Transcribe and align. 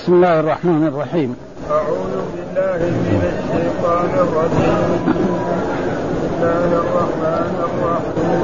بسم 0.00 0.12
الله 0.14 0.40
الرحمن 0.40 0.86
الرحيم. 0.86 1.36
أعوذ 1.70 2.14
بالله 2.32 2.80
من 3.06 3.22
الشيطان 3.32 4.10
الرجيم. 4.24 4.88
بسم 5.06 6.32
الله 6.32 6.70
الرحمن 6.84 7.54
الرحيم. 7.68 8.40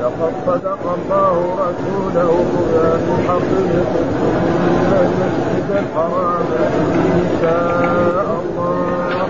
لقد 0.00 0.32
صدق 0.46 0.82
الله 0.98 1.34
رسوله 1.64 2.30
الرؤيا 2.44 2.90
بالحق 3.04 3.50
لتدخلن 3.72 4.92
المسجد 5.04 5.70
الحرام 5.70 6.48
إن 7.16 7.28
شاء 7.40 8.28
الله. 8.40 9.28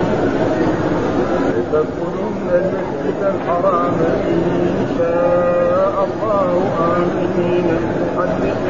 لتدخلن 1.54 2.48
المسجد 2.50 3.20
الحرام 3.22 3.96
إن 4.26 4.86
شاء 4.98 5.96
الله 6.08 6.50
آمنين. 6.96 8.07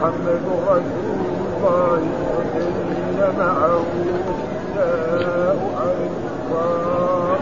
محمد 0.00 0.42
رسول 0.68 1.20
الله 1.46 2.00
والذين 2.32 3.20
معه 3.38 3.84
على 5.76 6.06
الكفار 6.08 7.38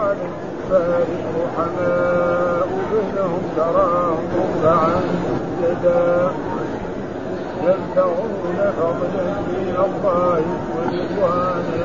على 0.00 0.24
الكفار 0.24 1.06
رحماء 1.36 2.68
بينهم 2.92 3.42
تراهم 3.56 4.24
ركعا 4.38 5.00
سجدا 5.60 6.30
يبتغون 7.64 8.58
فضلا 8.78 9.26
من 9.48 9.76
الله 9.84 10.42
ورضوانا 10.72 11.84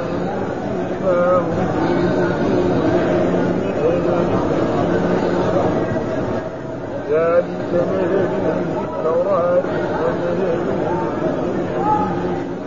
فيما 0.64 1.38
هم 1.38 1.68
في 1.74 2.14
ذلك 7.14 7.70
مثل 7.74 8.14
التوراة 8.84 9.64
ومثل 10.04 10.60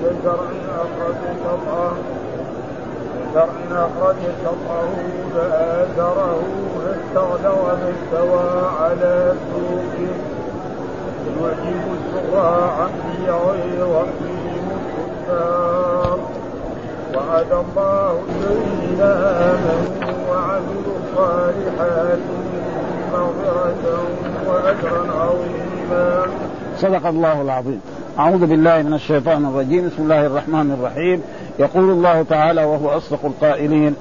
كزرع 0.03 0.51
أخرج 0.77 1.21
شطأه 1.45 1.93
كزرع 3.35 3.73
أخرج 3.73 4.17
شطأه 4.45 4.89
فآزره 5.35 6.43
فاستغلظ 6.79 7.59
فاستوى 7.67 8.69
على 8.81 9.35
سوقه 9.53 10.37
يعجب 11.41 11.85
الزراع 11.99 12.87
بغير 13.27 13.83
ربهم 13.83 14.69
الكفار 14.77 16.19
وعد 17.17 17.53
الله 17.53 18.21
الذين 18.29 19.01
آمنوا 19.03 20.13
وعملوا 20.31 20.97
الصالحات 21.03 22.19
مغفرة 23.13 24.07
وأجرا 24.49 25.03
عظيما 25.13 26.27
صدق 26.79 27.07
الله 27.07 27.43
العظيم. 27.43 27.81
أعوذ 28.19 28.47
بالله 28.47 28.83
من 28.83 28.95
الشيطان 28.95 29.45
الرجيم. 29.45 29.87
بسم 29.87 30.03
الله 30.03 30.27
الرحمن 30.27 30.77
الرحيم. 30.79 31.23
يقول 31.59 31.91
الله 31.91 32.23
تعالى 32.23 32.65
وهو 32.65 32.89
أصدق 32.89 33.25
القائلين 33.25 33.95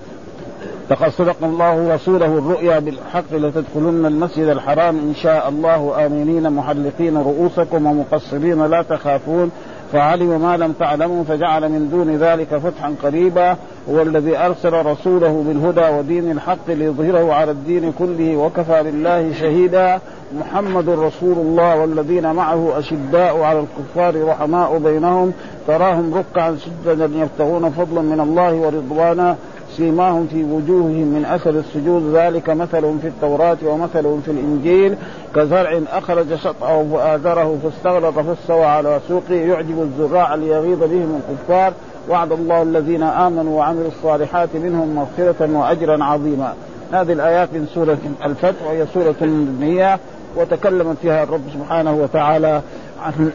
لقد 0.92 1.10
صدق 1.10 1.36
الله 1.44 1.96
رسوله 1.96 2.26
الرؤيا 2.26 2.80
بالحق 2.80 3.32
لتدخلن 3.32 4.06
المسجد 4.06 4.48
الحرام 4.48 4.96
إن 4.98 5.14
شاء 5.16 5.50
الله. 5.50 6.06
آمنين 6.06 6.50
محلقين 6.50 7.18
رؤوسكم 7.18 7.86
ومقصرين 7.86 8.66
لا 8.66 8.82
تخافون. 8.82 9.52
فعلم 9.96 10.42
ما 10.42 10.58
لم 10.58 10.72
تعلموا 10.72 11.24
فجعل 11.24 11.70
من 11.70 11.90
دون 11.90 12.16
ذلك 12.16 12.58
فتحا 12.58 12.96
قريبا 13.04 13.56
هو 13.90 14.02
الذي 14.02 14.38
أرسل 14.38 14.74
رسوله 14.74 15.44
بالهدى 15.48 15.98
ودين 15.98 16.32
الحق 16.32 16.68
ليظهره 16.68 17.34
على 17.34 17.52
الدين 17.52 17.94
كله 18.00 18.36
وكفى 18.36 18.84
بالله 18.84 19.34
شهيدا. 19.34 20.00
محمد 20.40 20.90
رسول 20.90 21.38
الله 21.38 21.76
والذين 21.76 22.34
معه 22.34 22.80
أشداء 22.80 23.42
على 23.42 23.60
الكفار 23.60 24.28
رحماء 24.28 24.78
بينهم 24.78 25.34
تراهم 25.68 26.14
ركعا 26.14 26.58
سجدا 26.86 27.10
يبتغون 27.16 27.70
فضلا 27.70 28.02
من 28.02 28.20
الله 28.20 28.54
ورضوانا. 28.54 29.36
سيماهم 29.78 30.28
في 30.28 30.44
وجوههم 30.44 31.08
من 31.08 31.26
أثر 31.26 31.50
السجود 31.50 32.16
ذلك 32.16 32.50
مثلهم 32.50 33.00
في 33.00 33.08
التوراة 33.08 33.58
ومثلهم 33.66 34.22
في 34.22 34.32
الإنجيل 34.32 34.96
كزرع 35.36 35.82
أخرج 35.92 36.36
شطأه 36.36 36.86
فآزره 36.94 37.58
فاستغلط 37.64 38.20
فاستوى 38.20 38.66
على 38.66 39.00
سوقه 39.08 39.34
يعجب 39.34 39.82
الزراع 39.82 40.36
ليغيظ 40.36 40.80
بهم 40.80 41.22
الكفار. 41.30 41.74
وعد 42.10 42.32
الله 42.32 42.62
الذين 42.62 43.04
آمنوا 43.04 43.58
وعملوا 43.58 43.88
الصالحات 43.88 44.50
منهم 44.54 44.96
مغفرة 44.96 45.58
وأجرا 45.58 46.04
عظيما. 46.04 46.54
هذه 46.92 47.14
الآيات 47.14 47.50
من 47.54 47.68
سورة 47.74 47.98
الفتح 48.26 48.68
وهي 48.68 48.86
سورة 48.94 49.16
مدنيه 49.22 50.00
وتكلم 50.36 50.96
فيها 51.02 51.24
الرب 51.24 51.42
سبحانه 51.54 51.94
وتعالى 51.94 52.62
عن 53.02 53.32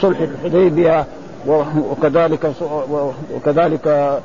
صلح 0.00 0.20
الحديبية 0.20 1.04
وكذلك 1.46 2.52
وكذلك 3.34 4.20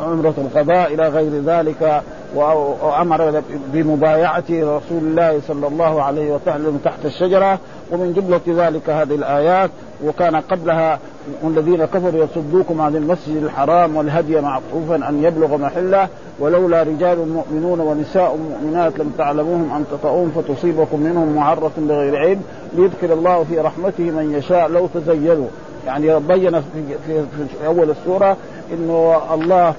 عمرة 0.00 0.34
القضاء 0.38 0.94
إلى 0.94 1.08
غير 1.08 1.42
ذلك 1.44 2.02
وأمر 2.34 3.42
بمبايعة 3.72 4.44
رسول 4.50 4.98
الله 5.02 5.40
صلى 5.48 5.66
الله 5.66 6.02
عليه 6.02 6.32
وسلم 6.32 6.80
تحت 6.84 7.04
الشجرة 7.04 7.58
ومن 7.92 8.12
جملة 8.12 8.66
ذلك 8.66 8.90
هذه 8.90 9.14
الآيات 9.14 9.70
وكان 10.04 10.36
قبلها 10.36 10.98
والذين 11.42 11.84
كفروا 11.84 12.24
يصدوكم 12.24 12.80
عن 12.80 12.96
المسجد 12.96 13.42
الحرام 13.42 13.96
والهدي 13.96 14.40
معطوفا 14.40 15.08
أن 15.08 15.24
يبلغ 15.24 15.56
محلة 15.56 16.08
ولولا 16.38 16.82
رجال 16.82 17.28
مؤمنون 17.28 17.80
ونساء 17.80 18.36
مؤمنات 18.36 18.98
لم 18.98 19.12
تعلموهم 19.18 19.72
أن 19.76 19.84
تطؤون 19.90 20.32
فتصيبكم 20.36 21.00
منهم 21.00 21.36
معرة 21.36 21.72
بغير 21.78 22.16
علم 22.16 22.42
ليدخل 22.72 23.12
الله 23.12 23.44
في 23.44 23.58
رحمته 23.58 24.04
من 24.04 24.34
يشاء 24.34 24.68
لو 24.68 24.86
تزينوا. 24.94 25.48
يعني 25.86 26.20
بين 26.20 26.60
في, 26.60 26.66
في, 27.06 27.24
في 27.60 27.66
أول 27.66 27.90
السورة 27.90 28.36
إنه 28.72 29.20
الله 29.34 29.74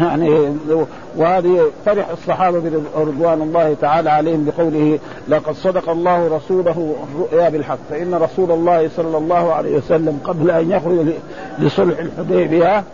يعني 0.00 0.56
وهذه 1.16 1.70
فرح 1.86 2.08
الصحابة 2.08 2.82
برضوان 2.96 3.42
الله 3.42 3.76
تعالى 3.80 4.10
عليهم 4.10 4.44
بقوله 4.44 4.98
لقد 5.28 5.54
صدق 5.54 5.90
الله 5.90 6.36
رسوله 6.36 6.96
الرؤيا 7.12 7.48
بالحق 7.48 7.78
فإن 7.90 8.14
رسول 8.14 8.50
الله 8.50 8.88
صلى 8.96 9.18
الله 9.18 9.52
عليه 9.52 9.76
وسلم 9.76 10.20
قبل 10.24 10.50
أن 10.50 10.70
يخرج 10.70 11.06
لصلح 11.58 11.98
الحديبية 11.98 12.84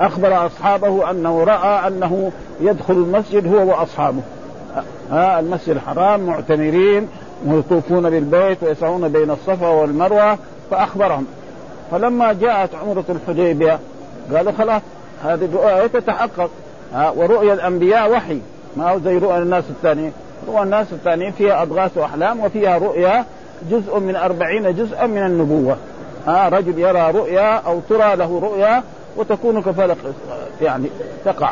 أخبر 0.00 0.46
أصحابه 0.46 1.10
أنه 1.10 1.44
رأى 1.44 1.88
أنه 1.88 2.32
يدخل 2.60 2.94
المسجد 2.94 3.54
هو 3.54 3.68
وأصحابه. 3.68 4.20
ها 5.10 5.40
المسجد 5.40 5.68
الحرام 5.68 6.20
معتمرين 6.20 7.08
ويطوفون 7.46 8.10
بالبيت 8.10 8.62
ويسعون 8.62 9.08
بين 9.08 9.30
الصفا 9.30 9.68
والمروة 9.68 10.38
فأخبرهم. 10.70 11.26
فلما 11.90 12.32
جاءت 12.32 12.70
عمرة 12.74 13.04
الحديبية 13.08 13.78
قالوا 14.34 14.52
خلاص 14.52 14.82
هذه 15.24 15.44
الرؤيا 15.44 15.86
تتحقق. 15.86 16.50
ها 16.94 17.10
ورؤيا 17.10 17.54
الأنبياء 17.54 18.10
وحي. 18.10 18.40
ما 18.76 18.90
هو 18.90 18.98
زي 18.98 19.18
رؤيا 19.18 19.38
الناس 19.38 19.64
الثانيين؟ 19.70 20.12
رؤيا 20.48 20.62
الناس 20.62 20.92
الثانيين 20.92 21.32
فيها 21.32 21.62
أضغاث 21.62 21.98
وأحلام 21.98 22.40
وفيها 22.40 22.78
رؤيا 22.78 23.24
جزء 23.70 23.98
من 23.98 24.16
أربعين 24.16 24.76
جزءا 24.76 25.06
من 25.06 25.26
النبوة. 25.26 25.76
ها 26.26 26.48
رجل 26.48 26.78
يرى 26.78 27.10
رؤيا 27.10 27.56
أو 27.56 27.80
ترى 27.88 28.16
له 28.16 28.40
رؤيا 28.42 28.82
وتكون 29.16 29.62
كفلق 29.62 29.98
يعني 30.62 30.88
تقع. 31.24 31.50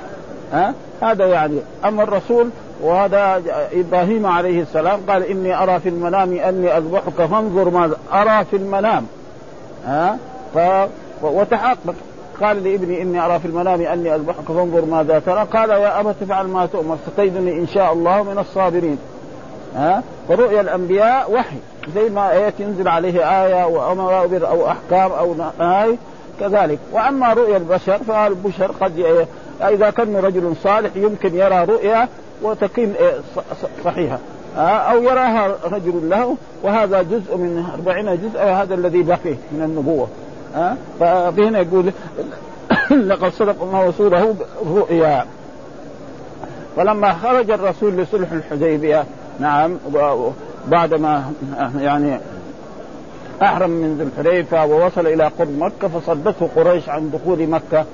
ها 0.52 0.74
هذا 1.02 1.26
يعني 1.26 1.58
أما 1.84 2.02
الرسول 2.02 2.48
وهذا 2.82 3.42
إبراهيم 3.72 4.26
عليه 4.26 4.62
السلام 4.62 5.00
قال 5.08 5.22
إني 5.22 5.62
أرى 5.62 5.80
في 5.80 5.88
المنام 5.88 6.32
أني 6.32 6.76
أذبحك 6.76 7.26
فانظر 7.30 7.70
ماذا 7.70 7.96
أرى 8.12 8.44
في 8.44 8.56
المنام. 8.56 9.06
ها 9.86 10.18
ف 10.54 10.58
وتحقق. 11.22 11.94
قال 12.42 12.64
لابني 12.64 13.02
إني 13.02 13.26
أرى 13.26 13.38
في 13.38 13.46
المنام 13.46 13.80
أني 13.80 14.14
أذبحك 14.14 14.44
فانظر 14.48 14.84
ماذا 14.84 15.18
ترى. 15.18 15.46
قال 15.52 15.70
يا 15.70 16.00
أبت 16.00 16.14
افعل 16.22 16.46
ما 16.46 16.66
تؤمر. 16.66 16.96
ستجدني 17.06 17.58
إن 17.58 17.66
شاء 17.66 17.92
الله 17.92 18.22
من 18.22 18.38
الصابرين. 18.38 18.98
ها؟ 19.76 20.02
فرؤيا 20.28 20.60
الأنبياء 20.60 21.32
وحي. 21.32 21.56
زي 21.94 22.10
ما 22.10 22.32
إيه 22.32 22.52
ينزل 22.58 22.88
عليه 22.88 23.44
آية 23.44 23.66
وامر 23.66 24.48
أو 24.48 24.68
أحكام 24.68 25.12
أو 25.12 25.34
نهايه 25.58 25.96
كذلك. 26.40 26.78
وأما 26.92 27.32
رؤيا 27.32 27.56
البشر 27.56 27.98
فالبشر 27.98 28.72
قد 28.80 29.26
إذا 29.60 29.90
كان 29.90 30.16
رجل 30.16 30.56
صالح 30.62 30.90
يمكن 30.96 31.34
يرى 31.34 31.64
رؤيا 31.64 32.08
وتكون 32.42 32.94
صحيحة. 33.84 34.18
أو 34.56 35.02
يراها 35.02 35.54
رجل 35.64 36.10
له 36.10 36.36
وهذا 36.62 37.02
جزء 37.02 37.36
من 37.36 37.66
أربعين 37.74 38.16
جزء 38.16 38.40
هذا 38.40 38.74
الذي 38.74 39.02
بقي 39.02 39.34
من 39.52 39.82
النبوة 40.56 41.30
فهنا 41.30 41.60
يقول 41.60 41.92
لقد 43.10 43.32
صدق 43.32 43.62
الله 43.62 43.88
رسوله 43.88 44.34
رؤيا 44.66 45.26
فلما 46.76 47.12
خرج 47.12 47.50
الرسول 47.50 47.96
لصلح 47.96 48.32
الحديبية 48.32 49.04
نعم 49.40 49.78
بعدما 50.68 51.32
يعني 51.78 52.18
أحرم 53.42 53.70
من 53.70 53.98
ذي 53.98 54.04
الحليفة 54.04 54.66
ووصل 54.66 55.06
إلى 55.06 55.24
قرب 55.24 55.58
مكة 55.58 55.88
فصدته 55.88 56.48
قريش 56.56 56.88
عن 56.88 57.10
دخول 57.10 57.46
مكة 57.46 57.84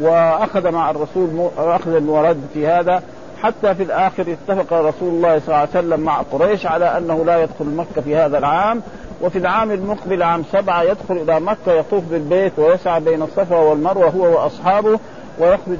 وأخذ 0.00 0.70
مع 0.70 0.90
الرسول 0.90 1.48
أخذ 1.58 2.02
ورد 2.02 2.40
في 2.54 2.66
هذا. 2.66 3.02
حتى 3.42 3.74
في 3.74 3.82
الآخر 3.82 4.22
اتفق 4.32 4.72
رسول 4.72 5.08
الله 5.08 5.38
صلى 5.38 5.46
الله 5.46 5.56
عليه 5.56 5.70
وسلم 5.70 6.00
مع 6.00 6.22
قريش 6.32 6.66
على 6.66 6.98
أنه 6.98 7.24
لا 7.24 7.42
يدخل 7.42 7.64
مكة 7.64 8.00
في 8.04 8.16
هذا 8.16 8.38
العام. 8.38 8.82
وفي 9.22 9.38
العام 9.38 9.70
المقبل 9.70 10.22
عام 10.22 10.44
سبعة 10.52 10.82
يدخل 10.82 11.16
إلى 11.16 11.40
مكة 11.40 11.72
يطوف 11.72 12.04
بالبيت 12.04 12.58
ويسعى 12.58 13.00
بين 13.00 13.22
الصفا 13.22 13.56
والمروة 13.56 14.08
هو 14.08 14.42
وأصحابه 14.42 14.98
ويخرج 15.38 15.78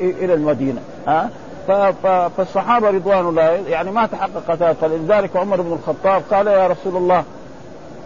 إلى 0.00 0.34
المدينة. 0.34 0.80
ها؟ 1.06 1.30
فالصحابة 2.36 2.90
رضوان 2.90 3.28
الله 3.28 3.42
يعني 3.42 3.90
ما 3.90 4.06
تحقق 4.06 4.50
هذا 4.50 4.72
فلذلك 4.72 5.36
عمر 5.36 5.60
بن 5.60 5.72
الخطاب 5.72 6.22
قال 6.30 6.46
يا 6.46 6.66
رسول 6.66 6.96
الله 6.96 7.24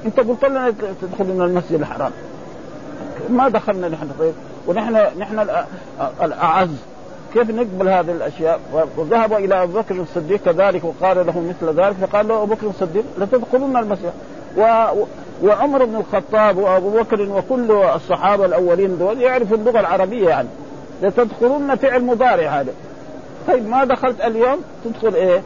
أنت 0.06 0.20
قلت 0.20 0.44
لنا 0.44 0.70
تدخل 1.02 1.24
من 1.24 1.42
المسجد 1.42 1.80
الحرام. 1.80 2.12
ما 3.28 3.48
دخلنا 3.48 3.88
نحن؟ 3.88 4.08
طيب 4.18 4.34
ونحن 4.66 4.96
نحن 5.18 5.46
الأعز. 6.22 6.76
كيف 7.34 7.50
نقبل 7.50 7.88
هذه 7.88 8.10
الأشياء؟ 8.10 8.60
وذهب 8.96 9.32
إلى 9.32 9.62
أبو 9.62 9.80
بكر 9.80 9.94
الصديق 9.94 10.40
كذلك 10.44 10.84
وقال 10.84 11.26
له 11.26 11.40
مثل 11.40 11.80
ذلك 11.80 11.96
فقال 11.96 12.28
له 12.28 12.42
أبو 12.42 12.54
بكر 12.54 12.66
الصديق 12.66 13.04
لتدخلن 13.18 13.76
المسجد. 13.76 14.12
و... 14.56 14.86
وعمر 15.42 15.84
بن 15.84 15.96
الخطاب 15.96 16.58
وأبو 16.58 16.90
بكر 16.90 17.22
وكل 17.22 17.72
الصحابة 17.72 18.44
الأولين 18.44 18.98
دول 18.98 19.20
يعرفوا 19.20 19.56
اللغة 19.56 19.80
العربية 19.80 20.28
يعني. 20.28 20.48
لتدخلن 21.02 21.74
فعل 21.74 22.04
مضارع 22.04 22.60
هذا. 22.60 22.72
طيب 23.48 23.68
ما 23.68 23.84
دخلت 23.84 24.20
اليوم؟ 24.20 24.58
تدخل 24.84 25.14
إيه؟ 25.14 25.42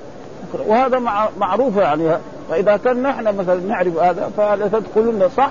وهذا 0.66 0.98
مع 0.98 1.28
معروف 1.38 1.76
يعني. 1.76 2.18
فاذا 2.50 2.76
كان 2.76 3.02
نحن 3.02 3.36
مثلا 3.36 3.60
نعرف 3.60 3.96
هذا 3.98 4.30
فلتدخلن 4.36 5.28
صح؟ 5.36 5.50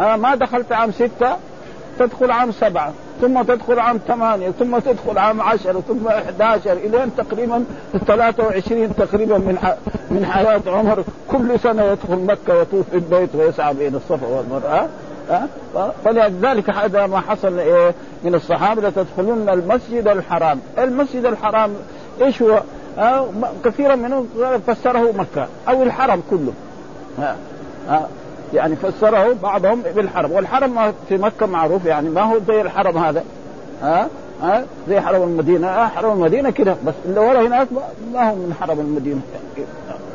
آه 0.00 0.16
ما 0.16 0.34
دخلت 0.34 0.72
عام 0.72 0.90
ستة 0.90 1.36
تدخل 1.98 2.30
عام 2.30 2.52
سبعة. 2.52 2.92
ثم 3.20 3.42
تدخل 3.42 3.78
عام 3.78 3.98
ثمانية 4.08 4.50
ثم 4.50 4.78
تدخل 4.78 5.18
عام 5.18 5.40
عشرة 5.40 5.80
ثم 5.88 6.08
11 6.08 6.72
إلى 6.72 7.08
تقريبا 7.16 7.64
23 8.06 8.96
تقريبا 8.96 9.38
من 9.38 9.58
من 10.10 10.26
حياة 10.26 10.60
عمر 10.66 11.04
كل 11.30 11.60
سنة 11.60 11.82
يدخل 11.82 12.16
مكة 12.16 12.58
ويطوف 12.58 12.94
البيت 12.94 13.34
ويسعى 13.34 13.74
بين 13.74 13.94
الصفا 13.94 14.26
والمروة 14.26 14.88
أه؟ 15.30 15.90
فلذلك 16.04 16.70
هذا 16.70 17.06
ما 17.06 17.20
حصل 17.20 17.58
إيه 17.58 17.94
من 18.24 18.34
الصحابة 18.34 18.88
لتدخلن 18.88 19.48
المسجد 19.48 20.08
الحرام 20.08 20.60
المسجد 20.78 21.24
الحرام 21.24 21.70
إيش 22.20 22.42
هو؟ 22.42 22.62
كثيرا 23.64 23.94
منهم 23.94 24.28
فسره 24.66 25.12
مكة 25.12 25.48
أو 25.68 25.82
الحرم 25.82 26.22
كله؟ 26.30 26.52
يعني 28.54 28.76
فسره 28.76 29.36
بعضهم 29.42 29.82
بالحرم 29.96 30.32
والحرم 30.32 30.92
في 31.08 31.16
مكة 31.16 31.46
معروف 31.46 31.84
يعني 31.84 32.08
ما 32.08 32.22
هو 32.22 32.38
زي 32.48 32.60
الحرم 32.60 32.98
هذا. 32.98 33.24
ها؟ 33.82 34.08
ها؟ 34.42 34.64
زي 34.88 35.00
حرم 35.00 35.22
المدينة. 35.22 35.68
آه 35.68 35.86
حرم 35.86 36.12
المدينة 36.12 36.50
كده. 36.50 36.76
بس 36.86 36.94
اللي 37.04 37.20
ورا 37.20 37.46
هناك 37.46 37.68
ما 38.12 38.30
هو 38.30 38.34
من 38.34 38.54
حرم 38.60 38.80
المدينة. 38.80 39.20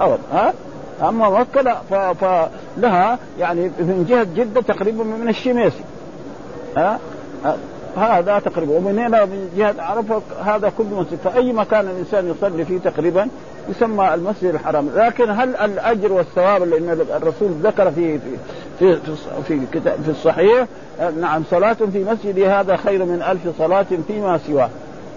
أبدا 0.01 0.17
ها؟ 0.33 0.53
أما 1.01 1.29
مكة 1.29 1.61
لا. 1.61 2.13
فلها 2.13 3.19
يعني 3.39 3.61
من 3.61 4.05
جهة 4.09 4.27
جدة 4.35 4.61
تقريبا 4.61 5.03
من 5.03 5.29
الشميسي 5.29 5.83
ها؟ 6.77 6.99
هذا 7.97 8.39
تقريبا. 8.39 8.77
ومن 8.77 8.99
هنا 8.99 9.25
من 9.25 9.49
جهة 9.57 9.75
عرفة 9.79 10.21
هذا 10.45 10.71
كل 10.77 10.83
مسجد 10.83 11.17
فأي 11.23 11.53
مكان 11.53 11.85
الإنسان 11.85 12.29
يصلي 12.29 12.65
فيه 12.65 12.77
تقريبا 12.77 13.27
يسمى 13.69 14.13
المسجد 14.13 14.53
الحرام. 14.53 14.89
لكن 14.95 15.29
هل 15.29 15.55
الأجر 15.55 16.13
والثواب 16.13 16.63
لأن 16.63 16.89
الرسول 17.15 17.51
ذكر 17.63 17.91
في 17.91 18.19
في 18.19 18.37
في 18.79 18.99
في, 19.47 19.59
كتاب 19.71 19.99
في 20.03 20.09
الصحيح 20.11 20.67
نعم 21.19 21.43
صلاة 21.51 21.73
في 21.73 22.03
مسجد 22.03 22.39
هذا 22.39 22.75
خير 22.75 23.05
من 23.05 23.21
ألف 23.21 23.57
صلاة 23.57 23.85
فيما 24.07 24.37
سواه. 24.37 24.69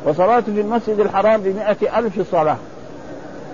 وصلاة 0.05 0.41
في 0.41 0.61
المسجد 0.61 1.01
الحرام 1.01 1.41
بمئة 1.41 1.99
ألف 1.99 2.31
صلاة. 2.31 2.57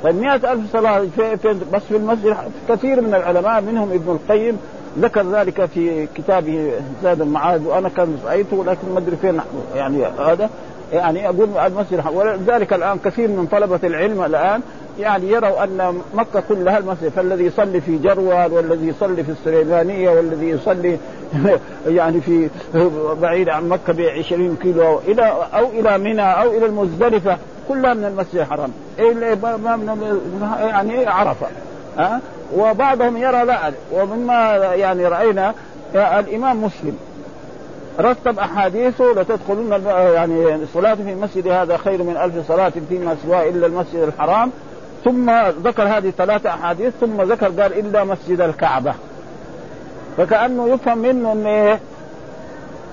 طيب 0.02 0.14
مئة 0.14 0.52
ألف 0.52 0.72
صلاة 0.72 1.04
في, 1.16 1.36
في 1.36 1.56
بس 1.72 1.82
في 1.82 1.96
المسجد 1.96 2.36
كثير 2.68 3.00
من 3.00 3.14
العلماء 3.14 3.60
منهم 3.60 3.92
ابن 3.92 4.10
القيم 4.10 4.58
ذكر 4.98 5.22
ذلك 5.22 5.64
في 5.64 6.06
كتابه 6.14 6.72
زاد 7.02 7.20
المعاد 7.20 7.66
وأنا 7.66 7.88
كان 7.88 8.18
رايته 8.26 8.64
لكن 8.64 8.92
ما 8.92 8.98
أدري 8.98 9.16
فين 9.16 9.40
يعني 9.74 10.04
هذا 10.06 10.50
يعني 10.92 11.28
أقول 11.28 11.58
المسجد 11.58 12.04
ولذلك 12.12 12.72
الآن 12.72 12.98
كثير 12.98 13.28
من 13.28 13.46
طلبة 13.46 13.80
العلم 13.84 14.24
الآن 14.24 14.60
يعني 14.98 15.30
يروا 15.30 15.64
أن 15.64 16.00
مكة 16.14 16.42
كلها 16.48 16.78
المسجد 16.78 17.08
فالذي 17.08 17.44
يصلي 17.44 17.80
في 17.80 17.98
جروال 17.98 18.52
والذي 18.52 18.88
يصلي 18.88 19.24
في 19.24 19.30
السليمانيه 19.30 20.10
والذي 20.10 20.48
يصلي 20.48 20.98
يعني 21.86 22.20
في 22.20 22.48
بعيد 23.22 23.48
عن 23.48 23.68
مكة 23.68 23.92
ب 23.92 24.00
20 24.00 24.56
كيلو 24.62 24.98
إلى 24.98 25.34
أو 25.54 25.66
إلى 25.66 25.98
منى 25.98 26.22
أو 26.22 26.50
إلى 26.50 26.66
المزدلفة 26.66 27.38
كلها 27.68 27.94
من 27.94 28.04
المسجد 28.04 28.36
الحرام. 28.36 28.72
ما 29.42 29.76
من 29.76 30.20
يعني 30.60 31.06
عرفة 31.06 31.46
ها؟ 31.98 32.20
وبعضهم 32.56 33.16
يرى 33.16 33.44
لا. 33.44 33.72
ومما 33.92 34.54
يعني 34.56 35.06
رأينا 35.06 35.54
الإمام 35.94 36.64
مسلم 36.64 36.96
رتب 38.00 38.38
احاديثه 38.38 39.12
لتدخلن 39.12 39.82
يعني 40.14 40.54
الصلاة 40.54 40.94
في 40.94 41.12
المسجد 41.12 41.48
هذا 41.48 41.76
خير 41.76 42.02
من 42.02 42.16
ألف 42.16 42.48
صلاة 42.48 42.72
فيما 42.88 43.16
سواه 43.26 43.48
إلا 43.48 43.66
المسجد 43.66 43.96
الحرام. 43.96 44.50
ثم 45.04 45.30
ذكر 45.64 45.82
هذه 45.82 46.10
ثلاثة 46.10 46.50
أحاديث 46.50 46.92
ثم 47.00 47.22
ذكر 47.22 47.46
قال 47.46 47.78
إلا 47.78 48.04
مسجد 48.04 48.40
الكعبة. 48.40 48.94
فكأنه 50.16 50.68
يفهم 50.68 50.98
منه 50.98 51.32
أن 51.32 51.46
إيه؟ 51.46 51.80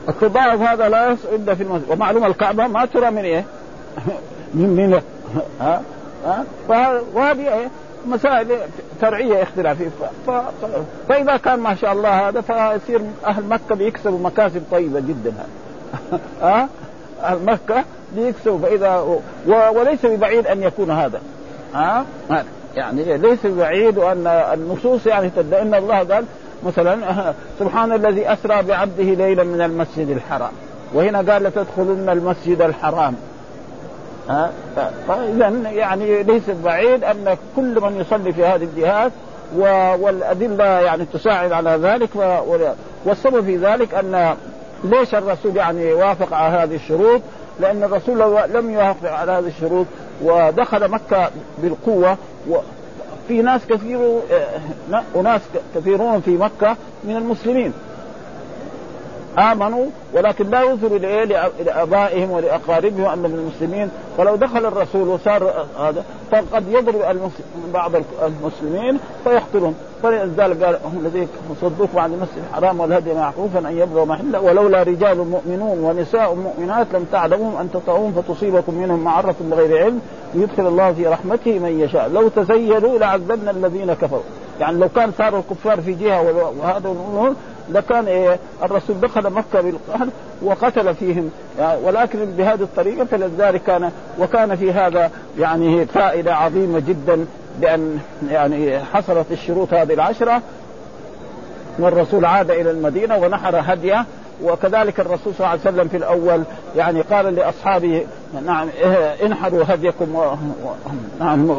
التضاعف 0.10 0.62
هذا 0.62 0.90
لا 0.90 1.12
يصل 1.12 1.28
إلا 1.36 1.56
في 1.56 1.64
المسجد. 1.64 1.92
ومعلومة 1.92 2.28
الكعبة 2.28 2.68
ما 2.68 2.86
ترى 2.86 3.12
من 3.12 3.24
إيه؟ 3.24 3.46
من 4.54 4.70
من 4.70 5.02
ها؟ 5.62 5.82
ها؟ 6.26 6.46
وهذه 7.14 7.54
إيه؟ 7.54 7.68
مسائل 8.06 8.48
فرعيه 9.02 9.44
اختلافية. 9.44 9.90
ف... 10.28 10.32
ف... 10.32 10.66
فإذا 11.10 11.38
كان 11.38 11.60
ما 11.60 11.76
شاء 11.76 11.94
الله 11.94 12.30
هذا 12.30 12.42
فيصير 12.42 13.02
أهل 13.26 13.44
مكة 13.44 13.76
بيكسبوا 13.76 14.20
مكاسب 14.20 14.64
طيبة 14.72 15.00
جدا. 15.00 15.34
ها؟ 16.42 16.70
أهل 17.24 17.46
مكة 17.46 17.84
بيكسبوا. 18.16 18.60
فإذا 18.60 18.96
و... 18.96 19.20
وليس 19.48 20.06
ببعيد 20.06 20.48
أن 20.48 20.64
يكون 20.64 20.92
هذا. 20.92 21.22
ها؟ 21.74 22.06
يعني 22.76 23.18
ليس 23.18 23.46
ببعيد 23.46 23.98
وأن 23.98 24.28
النصوص 24.28 25.08
يعني 25.08 25.32
إن 25.62 25.74
الله 25.74 26.04
قال 26.04 26.26
مثلا 26.64 26.98
سبحان 27.60 27.94
الذي 27.94 28.34
أسرى 28.34 28.64
بعبده 28.64 29.04
ليلا 29.04 29.44
من 29.44 29.62
المسجد 29.62 30.10
الحرام. 30.10 30.52
وهنا 30.94 31.34
قال 31.34 31.44
لتدخلن 31.44 32.10
المسجد 32.10 32.62
الحرام. 32.62 33.16
فاذا 35.08 35.48
يعني 35.72 36.24
ليس 36.24 36.50
بعيد 36.64 37.04
أن 37.04 37.38
كل 37.56 37.82
من 37.82 38.02
يصلي 38.02 38.34
في 38.34 38.46
هذه 38.46 38.64
الجهات 38.64 39.12
والأدلة 40.00 40.66
يعني 40.66 41.06
تساعد 41.14 41.52
على 41.52 41.70
ذلك 41.70 42.10
والسبب 43.06 43.46
في 43.46 43.58
ذلك 43.58 43.94
أن 43.94 44.36
ليش 44.84 45.16
الرسول 45.16 45.58
يعني 45.58 45.94
وافق 45.94 46.34
على 46.34 46.58
هذه 46.58 46.76
الشروط؟ 46.76 47.22
لأن 47.60 47.84
الرسول 47.84 48.20
لم 48.54 48.70
يوافق 48.70 49.12
على 49.12 49.32
هذه 49.32 49.48
الشروط 49.48 49.86
ودخل 50.24 50.92
مكة 50.92 51.30
بالقوة 51.58 52.18
في 53.28 53.42
ناس 53.42 53.62
كثير 53.66 54.20
أناس 55.16 55.42
كثيرون 55.76 56.22
في 56.22 56.38
مكة 56.38 56.76
من 57.04 57.16
المسلمين 57.16 57.74
آمنوا 59.38 59.86
ولكن 60.14 60.50
لا 60.50 60.64
يظهروا 60.64 60.98
لابائهم 61.66 62.32
ولاقاربهم 62.32 63.06
انهم 63.06 63.26
المسلمين. 63.26 63.90
فلو 64.18 64.36
دخل 64.36 64.66
الرسول 64.66 65.08
وصار 65.08 65.66
هذا 65.80 66.04
فقد 66.32 66.64
يضرب 66.68 67.32
بعض 67.74 67.92
المسلمين 68.24 69.00
فيقتلهم. 69.24 69.74
فلذلك 70.04 70.64
قال 70.64 70.78
هم 70.86 71.00
الذين 71.00 71.28
صدوكم 71.62 72.00
عن 72.00 72.14
المسجد 72.14 72.44
الحرام 72.50 72.80
والهدي 72.80 73.14
معكوفا 73.14 73.60
أن 73.60 73.78
يبلغ 73.78 74.06
محله. 74.06 74.42
ولولا 74.42 74.84
رجال 74.84 75.18
مؤمنون 75.18 75.80
ونساء 75.80 76.36
مؤمنات 76.36 76.88
لم 76.94 77.06
تعلموهم 77.12 77.58
أن 77.58 77.72
تطعوهم 77.72 78.12
فتصيبكم 78.12 78.74
منهم 78.74 79.04
معرة 79.04 79.36
بغير 79.42 79.84
علم. 79.84 80.02
ليدخل 80.34 80.68
الله 80.68 80.94
في 80.94 81.08
رحمته 81.08 81.60
من 81.60 81.80
يشاء. 81.80 82.10
لو 82.10 82.28
تزيلوا 82.28 83.00
لعذبنا 83.00 83.52
الذين 83.52 83.94
كفروا. 83.94 84.24
يعني 84.60 84.78
لو 84.78 84.90
كان 84.90 85.12
صاروا 85.18 85.40
الكفار 85.40 85.82
في 85.82 85.94
جهة 85.94 86.22
وهذا 86.60 86.96
لكان 87.70 88.08
إيه 88.08 88.40
الرسول 88.64 89.00
دخل 89.00 89.30
مكة 89.30 89.62
بالقهر 89.62 90.08
وقتل 90.42 90.96
فيهم. 90.96 91.32
يعني 91.60 91.82
ولكن 91.84 92.26
بهذه 92.26 92.62
الطريقة 92.62 93.06
فلذلك 93.06 93.64
كان 93.64 93.92
وكان 94.20 94.56
في 94.56 94.72
هذا 94.72 95.12
يعني 95.40 95.86
فائدة 95.86 96.36
عظيمة 96.36 96.80
جدا 96.80 97.26
بأن 97.60 98.00
يعني 98.30 98.80
حصلت 98.80 99.32
الشروط 99.32 99.74
هذه 99.74 99.94
العشرة. 99.94 100.42
والرسول 101.80 102.26
عاد 102.26 102.52
إلى 102.52 102.72
المدينة 102.72 103.18
ونحر 103.18 103.56
هديه. 103.74 104.06
وكذلك 104.44 105.00
الرسول 105.00 105.34
صلى 105.34 105.40
الله 105.40 105.48
عليه 105.48 105.62
وسلم 105.62 105.88
في 105.88 105.98
الأول 105.98 106.44
يعني 106.78 107.02
قال 107.02 107.36
لأصحابه 107.36 108.06
نعم 108.46 108.68
انحروا 109.26 109.64
هديكم 109.68 110.16
و... 110.16 110.22
و... 110.22 110.36
نعم 111.20 111.50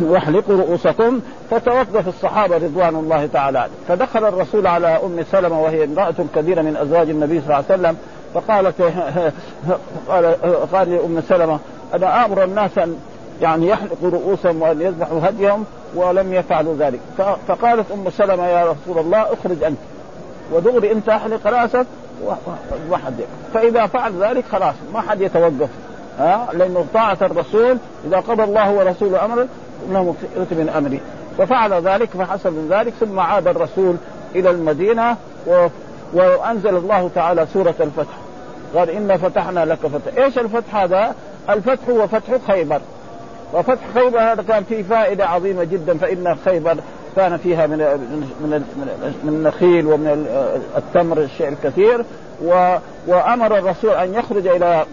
واحلقوا 0.00 0.56
رؤوسكم 0.56 1.20
فتوقف 1.50 2.08
الصحابة 2.08 2.56
رضوان 2.56 2.94
الله 2.96 3.28
تعالى 3.32 3.66
فدخل 3.88 4.24
الرسول 4.24 4.66
على 4.66 4.86
أم 4.86 5.24
سلمة 5.32 5.62
وهي 5.62 5.84
امرأة 5.84 6.14
كبيرة 6.34 6.62
من 6.62 6.76
أزواج 6.76 7.10
النبي 7.10 7.40
صلى 7.40 7.44
الله 7.44 7.64
عليه 7.70 7.80
وسلم 7.80 7.96
فقالت 8.34 8.82
قال 10.08 10.34
قال 10.72 10.90
لأم 10.90 11.20
سلمة 11.28 11.58
أنا 11.94 12.24
آمر 12.24 12.44
الناس 12.44 12.78
أن 12.78 12.96
يعني 13.42 13.68
يحلقوا 13.68 14.10
رؤوسهم 14.10 14.62
وأن 14.62 14.80
يذبحوا 14.80 15.20
هديهم 15.22 15.64
ولم 15.94 16.34
يفعلوا 16.34 16.76
ذلك. 16.78 17.00
فقالت 17.48 17.90
أم 17.92 18.10
سلمة 18.10 18.46
يا 18.46 18.64
رسول 18.64 18.98
الله 18.98 19.22
اخرج 19.22 19.62
أنت 19.62 19.78
ودغري 20.52 20.92
أنت 20.92 21.08
أحلق 21.08 21.46
رأسك 21.46 21.86
واحد. 22.90 23.14
فإذا 23.54 23.86
فعل 23.86 24.12
ذلك 24.22 24.44
خلاص 24.52 24.74
ما 24.94 25.00
حد 25.00 25.20
يتوقف 25.20 25.68
ها؟ 26.18 26.48
لأنه 26.52 26.84
طاعة 26.94 27.18
الرسول 27.22 27.78
إذا 28.06 28.16
قضى 28.16 28.44
الله 28.44 28.72
ورسوله 28.72 29.24
أمرا 29.24 29.48
انه 29.88 30.14
من 30.50 30.68
امري 30.76 31.00
ففعل 31.38 31.72
ذلك 31.72 32.08
فحصل 32.08 32.52
من 32.52 32.68
ذلك 32.70 32.92
ثم 33.00 33.20
عاد 33.20 33.48
الرسول 33.48 33.96
إلى 34.34 34.50
المدينة 34.50 35.16
و... 35.46 35.66
وأنزل 36.12 36.76
الله 36.76 37.10
تعالى 37.14 37.46
سورة 37.52 37.74
الفتح. 37.80 38.16
قال 38.74 38.90
انا 38.90 39.16
فتحنا 39.16 39.64
لك 39.64 39.78
فتح. 39.78 40.24
إيش 40.24 40.38
الفتح 40.38 40.76
هذا؟ 40.76 41.14
الفتح 41.50 41.88
هو 41.88 42.06
فتح 42.06 42.52
خيبر. 42.52 42.80
وفتح 43.52 43.82
خيبر 43.94 44.20
هذا 44.20 44.42
كان 44.42 44.64
فيه 44.64 44.82
فائدة 44.82 45.26
عظيمة 45.26 45.64
جدا 45.64 45.98
فإن 45.98 46.36
خيبر 46.44 46.76
كان 47.16 47.36
فيها 47.36 47.66
من 47.66 47.78
من 48.40 48.64
من 49.24 49.28
النخيل 49.28 49.86
ومن 49.86 50.26
التمر 50.76 51.18
الشيء 51.18 51.48
الكثير 51.48 52.04
وأمر 53.06 53.58
الرسول 53.58 53.90
أن 53.90 54.14
يخرج 54.14 54.46
إلى 54.46 54.84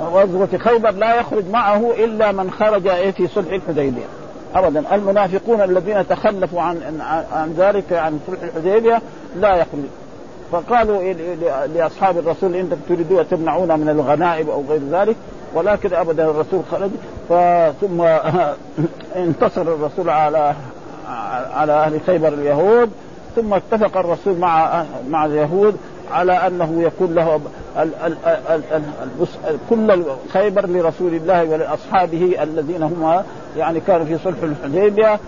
غزوة 0.00 0.48
خيبر 0.58 0.90
لا 0.90 1.14
يخرج 1.14 1.48
معه 1.50 1.90
إلا 1.98 2.32
من 2.32 2.50
خرج 2.50 3.12
في 3.12 3.28
صلح 3.28 3.52
الحديبية. 3.52 4.06
أبدا 4.54 4.94
المنافقون 4.94 5.60
الذين 5.60 6.08
تخلفوا 6.08 6.62
عن 6.62 7.00
عن 7.32 7.54
ذلك 7.58 7.92
عن 7.92 8.20
صلح 8.26 8.38
الحديبية 8.42 9.02
لا 9.36 9.56
يخرج. 9.56 9.80
فقالوا 10.52 11.12
لأصحاب 11.66 12.18
الرسول 12.18 12.54
أنتم 12.54 12.76
تريدون 12.88 13.28
تمنعونا 13.28 13.76
من 13.76 13.88
الغنائم 13.88 14.50
أو 14.50 14.64
غير 14.68 14.80
ذلك 14.90 15.16
ولكن 15.54 15.94
ابدا 15.94 16.24
الرسول 16.30 16.62
خرج. 16.70 16.90
ثم 17.80 18.02
انتصر 19.26 19.62
الرسول 19.62 20.10
على 20.10 20.54
على 21.54 21.72
أهل 21.72 22.00
خيبر 22.06 22.28
اليهود 22.28 22.90
ثم 23.36 23.54
اتفق 23.54 23.96
الرسول 23.96 24.38
مع 24.38 24.84
مع 25.08 25.24
اليهود. 25.24 25.76
على 26.12 26.32
أنه 26.32 26.82
يكون 26.82 27.14
له 27.14 27.40
كل 29.70 30.04
خيبر 30.32 30.66
لرسول 30.66 31.14
الله 31.14 31.44
ولأصحابه 31.44 32.42
الذين 32.42 32.82
هم 32.82 33.22
يعني 33.56 33.80
كانوا 33.80 34.06
في 34.06 34.18
صلح 34.18 34.36
الحديبية 34.42 35.20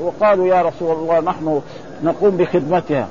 وقالوا 0.00 0.46
يا 0.46 0.62
رسول 0.62 0.96
الله 0.96 1.20
نحن 1.20 1.60
نقوم 2.04 2.30
بخدمتها. 2.30 3.08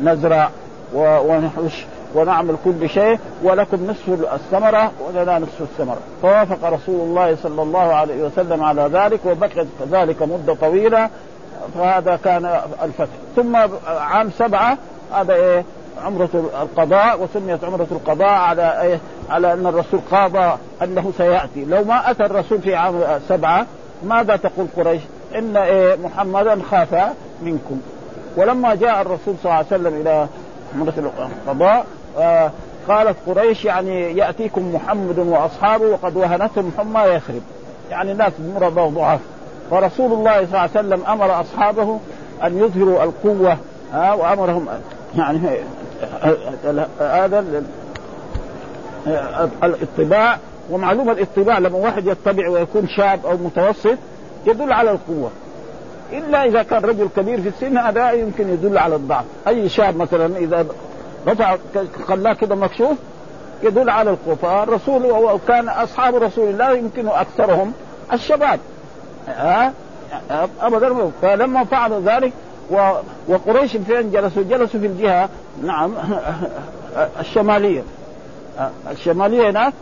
نزرع 0.00 0.50
ونحش 0.94 1.86
ونعمل 2.14 2.56
كل 2.64 2.88
شيء 2.88 3.18
ولكم 3.42 3.86
نصف 3.86 4.32
الثمرة 4.34 4.92
ولنا 5.06 5.38
نصف 5.38 5.60
الثمرة. 5.60 5.98
فوافق 6.22 6.68
رسول 6.68 7.00
الله 7.00 7.36
صلى 7.36 7.62
الله 7.62 7.94
عليه 7.94 8.22
وسلم 8.22 8.62
على 8.62 8.90
ذلك 8.92 9.20
وبقيت 9.26 9.66
ذلك 9.90 10.22
مدة 10.22 10.54
طويلة 10.54 11.10
فهذا 11.74 12.18
كان 12.24 12.60
الفتح. 12.82 13.12
ثم 13.36 13.56
عام 13.86 14.30
سبعة 14.30 14.78
هذا 15.12 15.34
إيه؟ 15.34 15.64
عمرة 16.04 16.28
القضاء 16.62 17.22
وسميت 17.22 17.64
عمرة 17.64 17.86
القضاء 17.90 18.28
على 18.28 18.82
إيه 18.82 18.98
على 19.30 19.52
أن 19.52 19.66
الرسول 19.66 20.00
قاضى 20.10 20.58
أنه 20.82 21.12
سيأتي، 21.18 21.64
لو 21.64 21.84
ما 21.84 22.10
أتى 22.10 22.24
الرسول 22.24 22.58
في 22.58 22.74
عام 22.74 23.02
سبعة 23.28 23.66
ماذا 24.02 24.36
تقول 24.36 24.66
قريش؟ 24.76 25.02
إن 25.34 25.56
إيه 25.56 25.96
محمدا 25.96 26.62
خاف 26.70 26.94
منكم. 27.42 27.80
ولما 28.36 28.74
جاء 28.74 29.00
الرسول 29.02 29.34
صلى 29.42 29.44
الله 29.44 29.54
عليه 29.54 29.66
وسلم 29.66 30.00
إلى 30.00 30.26
عمرة 30.74 31.12
القضاء 31.46 31.86
آه 32.18 32.50
قالت 32.88 33.16
قريش 33.26 33.64
يعني 33.64 34.16
يأتيكم 34.16 34.74
محمد 34.74 35.18
وأصحابه 35.18 35.84
وقد 35.86 36.16
وهنتهم 36.16 36.72
حمى 36.78 37.00
يثرب. 37.00 37.42
يعني 37.90 38.12
الناس 38.12 38.32
مرضى 38.54 38.80
وضعاف. 38.80 39.20
فرسول 39.70 40.12
الله 40.12 40.34
صلى 40.36 40.44
الله 40.44 40.58
عليه 40.58 40.70
وسلم 40.70 41.06
أمر 41.08 41.40
أصحابه 41.40 42.00
أن 42.44 42.58
يظهروا 42.58 43.04
القوة 43.04 43.56
ها 43.92 44.12
وأمرهم 44.14 44.68
يعني 45.18 45.38
هذا 47.00 47.44
الاطباع 49.64 50.38
ومعلومة 50.70 51.12
الاطباع 51.12 51.58
لما 51.58 51.78
واحد 51.78 52.06
يطبع 52.06 52.48
ويكون 52.48 52.88
شاب 52.88 53.26
أو 53.26 53.36
متوسط 53.36 53.98
يدل 54.46 54.72
على 54.72 54.90
القوة. 54.90 55.30
إلا 56.12 56.44
إذا 56.44 56.62
كان 56.62 56.82
رجل 56.84 57.08
كبير 57.16 57.40
في 57.42 57.48
السن 57.48 57.78
هذا 57.78 58.10
يمكن 58.10 58.48
يدل 58.48 58.78
على 58.78 58.96
الضعف. 58.96 59.24
أي 59.48 59.68
شاب 59.68 59.96
مثلا 59.96 60.36
إذا 60.36 60.66
رفع 61.28 61.56
خلاه 62.06 62.32
كده 62.32 62.54
مكشوف 62.54 62.96
يدل 63.62 63.90
على 63.90 64.10
القوة. 64.10 64.34
فالرسول 64.34 65.06
وكان 65.06 65.68
أصحاب 65.68 66.14
رسول 66.14 66.48
الله 66.48 66.72
يمكن 66.72 67.08
أكثرهم 67.08 67.72
الشباب. 68.12 68.60
ها؟ 69.28 69.72
ابدا. 70.60 71.10
فلما 71.22 71.64
فعلوا 71.64 72.00
ذلك 72.00 72.32
وقريش 73.28 73.76
فين 73.76 74.10
جلسوا؟ 74.10 74.42
جلسوا 74.42 74.80
في 74.80 74.86
الجهة 74.86 75.28
نعم 75.62 75.92
الشمالية. 77.20 77.82
الشمالية 78.90 79.50
هناك 79.50 79.72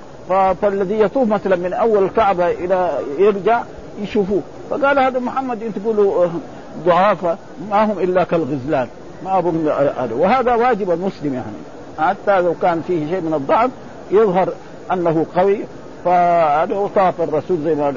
فالذي 0.63 1.01
يطوف 1.01 1.29
مثلا 1.29 1.57
من 1.57 1.73
أول 1.73 2.05
الكعبة 2.05 2.51
إلى 2.51 2.91
يرجع 3.19 3.63
يشوفوه. 4.03 4.43
فقال 4.71 4.99
هذا 4.99 5.19
محمد 5.19 5.63
إنت 5.63 5.79
تقولوا 5.79 6.27
ضعافة 6.87 7.37
ما 7.71 7.85
هم 7.85 7.99
إلا 7.99 8.25
كالغزلان 8.25 8.89
ما 9.25 9.41
هم 9.41 9.67
وهذا 10.13 10.55
واجب 10.55 10.91
المسلم 10.91 11.35
يعني. 11.35 11.57
حتى 11.99 12.41
لو 12.41 12.55
كان 12.63 12.83
فيه 12.87 13.07
شيء 13.11 13.21
من 13.21 13.35
الضعف 13.35 13.71
يظهر 14.11 14.49
أنه 14.93 15.27
قوي. 15.37 15.59
فهذا 16.05 16.75
وطاف 16.75 17.21
الرسول 17.21 17.59
زي 17.65 17.75
ما 17.75 17.95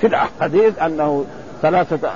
في 0.00 0.06
الحديث 0.06 0.78
أنه 0.78 1.24
ثلاثة 1.62 2.10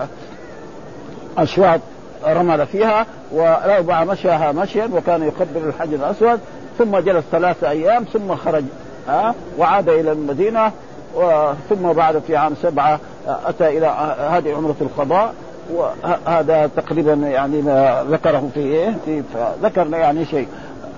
أشواط 1.38 1.80
رمل 2.26 2.66
فيها 2.66 3.06
وأربع 3.32 4.04
مشاها 4.04 4.52
مشيا 4.52 4.90
وكان 4.92 5.22
يقبل 5.22 5.68
الحجر 5.68 5.94
الأسود 5.94 6.40
ثم 6.78 6.98
جلس 6.98 7.24
ثلاثة 7.32 7.70
أيام 7.70 8.04
ثم 8.04 8.34
خرج 8.34 8.64
ها 9.08 9.34
وعاد 9.58 9.88
إلى 9.88 10.12
المدينة 10.12 10.72
ثم 11.68 11.92
بعد 11.92 12.18
في 12.18 12.36
عام 12.36 12.54
سبعة 12.62 13.00
أتى 13.26 13.78
إلى 13.78 13.86
هذه 14.30 14.54
عمرة 14.54 14.76
القضاء 14.80 15.34
وهذا 15.72 16.70
تقريبا 16.76 17.12
يعني 17.12 17.62
ما 17.62 18.04
ذكره 18.10 18.50
في 18.54 18.60
إيه 18.60 18.94
في 19.04 19.22
ذكرنا 19.62 19.98
يعني 19.98 20.24
شيء. 20.24 20.46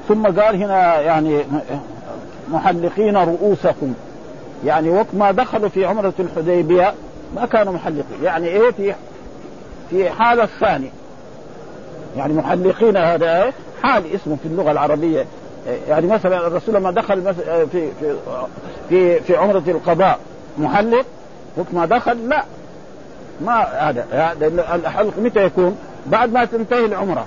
ثم 0.09 0.27
قال 0.27 0.63
هنا 0.63 1.01
يعني 1.01 1.45
محلقين 2.51 3.17
رؤوسكم. 3.17 3.95
يعني 4.65 4.91
وقت 4.91 5.15
ما 5.15 5.31
دخلوا 5.31 5.69
في 5.69 5.85
عمرة 5.85 6.13
الحديبية 6.19 6.95
ما 7.37 7.47
كانوا 7.47 7.73
محلقين. 7.73 8.23
يعني 8.23 8.47
إيه 8.47 8.71
في 8.71 8.95
في 9.91 10.11
حالة 10.11 10.45
الثانية 10.45 10.91
يعني 12.17 12.35
محلقين 12.35 12.97
هذا 12.97 13.53
حال 13.83 14.15
اسمه 14.15 14.37
في 14.43 14.49
اللغة 14.49 14.71
العربية. 14.71 15.25
يعني 15.89 16.07
مثلا 16.07 16.47
الرسول 16.47 16.75
لما 16.75 16.91
دخل 16.91 17.35
في 17.35 17.67
في 17.73 18.15
في 18.89 19.21
في 19.21 19.37
عمرة 19.37 19.63
القضاء 19.69 20.19
محلق؟ 20.59 21.05
وقت 21.57 21.67
ما 21.73 21.87
دخل؟ 21.87 22.29
لا. 22.29 22.45
ما 23.41 23.63
هذا 23.63 24.07
الحلق 24.75 25.19
متى 25.19 25.45
يكون؟ 25.45 25.79
بعد 26.07 26.33
ما 26.33 26.45
تنتهي 26.45 26.85
العمرة. 26.85 27.27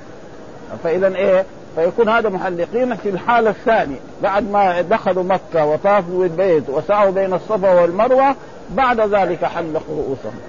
فإذا 0.83 1.07
إيه؟ 1.07 1.45
فيكون 1.75 2.09
هذا 2.09 2.29
محلقين 2.29 2.95
في 2.95 3.09
الحالة 3.09 3.49
الثانية. 3.49 3.99
بعد 4.23 4.51
ما 4.51 4.81
دخلوا 4.81 5.23
مكة 5.23 5.65
وطافوا 5.65 6.23
البيت 6.23 6.69
وسعوا 6.69 7.11
بين 7.11 7.33
الصفا 7.33 7.81
والمروة 7.81 8.35
بعد 8.69 8.99
ذلك 8.99 9.45
حلقوا 9.45 9.95
رؤوسهم. 9.97 10.39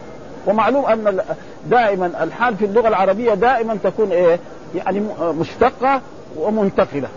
ومعلوم 0.47 0.87
أن 0.87 1.21
دائما 1.67 2.11
الحال 2.23 2.57
في 2.57 2.65
اللغة 2.65 2.89
العربية 2.89 3.35
دائما 3.35 3.79
تكون 3.85 4.11
إيه؟ 4.13 4.39
يعني 4.75 5.03
مشتقة 5.21 6.01
ومنتقلة. 6.37 7.09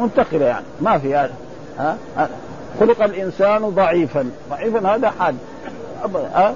منتقلة 0.00 0.44
يعني. 0.46 0.64
ما 0.80 0.98
في 0.98 1.14
هذا. 1.14 1.32
ها؟ 1.78 1.96
خلق 2.80 3.02
الإنسان 3.02 3.62
ضعيفا، 3.62 4.30
ضعيفا 4.50 4.94
هذا 4.94 5.10
حال. 5.10 5.34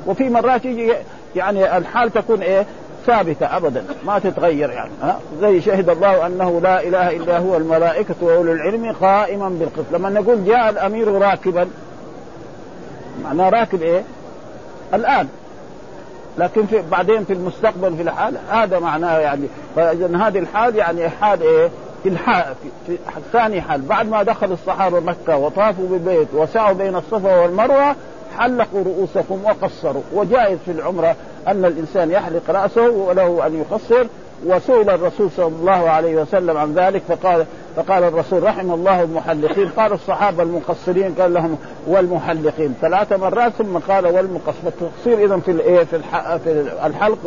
وفي 0.06 0.28
مرات 0.28 0.64
يجي 0.64 0.92
يعني 1.37 1.76
الحال 1.76 2.12
تكون 2.12 2.42
إيه؟ 2.42 2.66
ثابتة 3.06 3.56
ابدا. 3.56 3.84
ما 4.06 4.18
تتغير 4.18 4.70
يعني. 4.70 4.90
ها؟ 5.02 5.20
زي 5.40 5.60
شهد 5.60 5.88
الله 5.88 6.26
أنه 6.26 6.60
لا 6.60 6.82
إله 6.82 7.10
إلا 7.16 7.38
هو 7.38 7.56
الملائكة 7.56 8.14
وأولو 8.20 8.52
العلم 8.52 8.92
قائما 9.00 9.48
بالقسط. 9.48 9.92
لما 9.92 10.10
نقول 10.10 10.44
جاء 10.44 10.70
الأمير 10.70 11.12
راكبا 11.12 11.68
معناه 13.25 13.48
راكب 13.48 13.82
إيه؟ 13.82 14.02
الآن. 14.95 15.28
لكن 16.38 16.66
في 16.66 16.83
بعدين 16.90 17.25
في 17.25 17.33
المستقبل 17.33 17.97
في 17.97 18.02
الحال 18.02 18.35
هذا 18.50 18.78
معناه 18.78 19.18
يعني 19.18 19.47
فاذا 19.76 20.16
هذه 20.16 20.38
الحال 20.38 20.76
يعني 20.76 21.09
حال 21.09 21.42
إيه؟ 21.42 21.71
في 22.02 22.09
الحال 22.09 22.54
في, 22.87 22.97
ثاني 23.33 23.61
حال. 23.61 23.80
بعد 23.80 24.09
ما 24.09 24.23
دخل 24.23 24.52
الصحابه 24.52 25.00
مكة 25.00 25.37
وطافوا 25.37 25.88
بالبيت 25.88 26.28
وسعوا 26.35 26.73
بين 26.73 26.97
الصفا 26.97 27.40
والمروة 27.40 27.97
حلقوا 28.38 28.85
رؤوسكم 28.85 29.45
وقصروا. 29.45 30.02
وجائز 30.12 30.59
في 30.64 30.71
العمرة 30.71 31.16
أن 31.49 31.64
الإنسان 31.64 32.11
يحلق 32.11 32.50
رأسه 32.50 32.90
وله 32.90 33.47
أن 33.47 33.59
يقصر 33.61 34.07
وسئل 34.47 34.90
الرسول 34.90 35.30
صلى 35.30 35.47
الله 35.47 35.90
عليه 35.90 36.16
وسلم 36.16 36.57
عن 36.57 36.75
ذلك 36.75 37.02
فقال 37.09 37.45
فقال 37.76 38.04
الرسول 38.04 38.42
رحم 38.42 38.73
الله 38.73 39.02
المحلقين. 39.02 39.68
قال 39.68 39.92
الصحابة 39.92 40.42
المقصرين 40.42 41.14
قال 41.14 41.35
لهم 41.35 41.59
والمحلقين. 41.87 42.75
ثلاث 42.80 43.12
مرات 43.12 43.52
ثم 43.52 43.78
قال 43.78 44.07
والمقصر 44.07 44.59
فالتقصير 44.64 45.25
اذا 45.25 45.38
في 45.38 45.50
الايه 45.50 45.85
في, 45.85 46.71
الحلق 46.85 47.18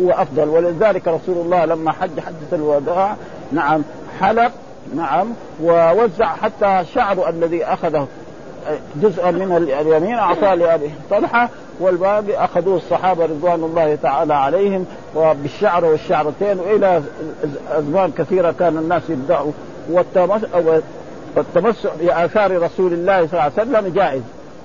هو 0.00 0.10
أفضل. 0.10 0.48
ولذلك 0.48 1.08
رسول 1.08 1.36
الله 1.36 1.64
لما 1.64 1.92
حج 1.92 2.20
حجة 2.20 2.52
الوداع 2.52 3.16
نعم 3.52 3.82
حلق 4.20 4.52
نعم 4.96 5.28
ووزع 5.62 6.26
حتى 6.26 6.84
شعره 6.94 7.28
الذي 7.28 7.64
أخذه 7.64 8.06
جزءا 8.96 9.30
من 9.30 9.56
اليمين 9.80 10.14
أعطاه 10.14 10.54
لابي 10.54 10.90
طلحة 11.10 11.48
والباقي 11.80 12.44
أخذوه 12.44 12.76
الصحابة 12.76 13.24
رضوان 13.24 13.64
الله 13.64 13.94
تعالى 14.02 14.34
عليهم 14.34 14.86
وبالشعر 15.16 15.84
والشعرتين 15.84 16.58
وإلى 16.60 17.02
أزمان 17.70 18.12
كثيرة 18.18 18.54
كان 18.58 18.78
الناس 18.78 19.02
يبدأوا. 19.10 19.52
والتمسح 21.36 21.90
بآثار 22.00 22.62
رسول 22.62 22.92
الله 22.92 23.26
صلى 23.26 23.32
الله 23.32 23.42
عليه 23.42 23.52
وسلم 23.52 23.92
جائز. 23.94 24.22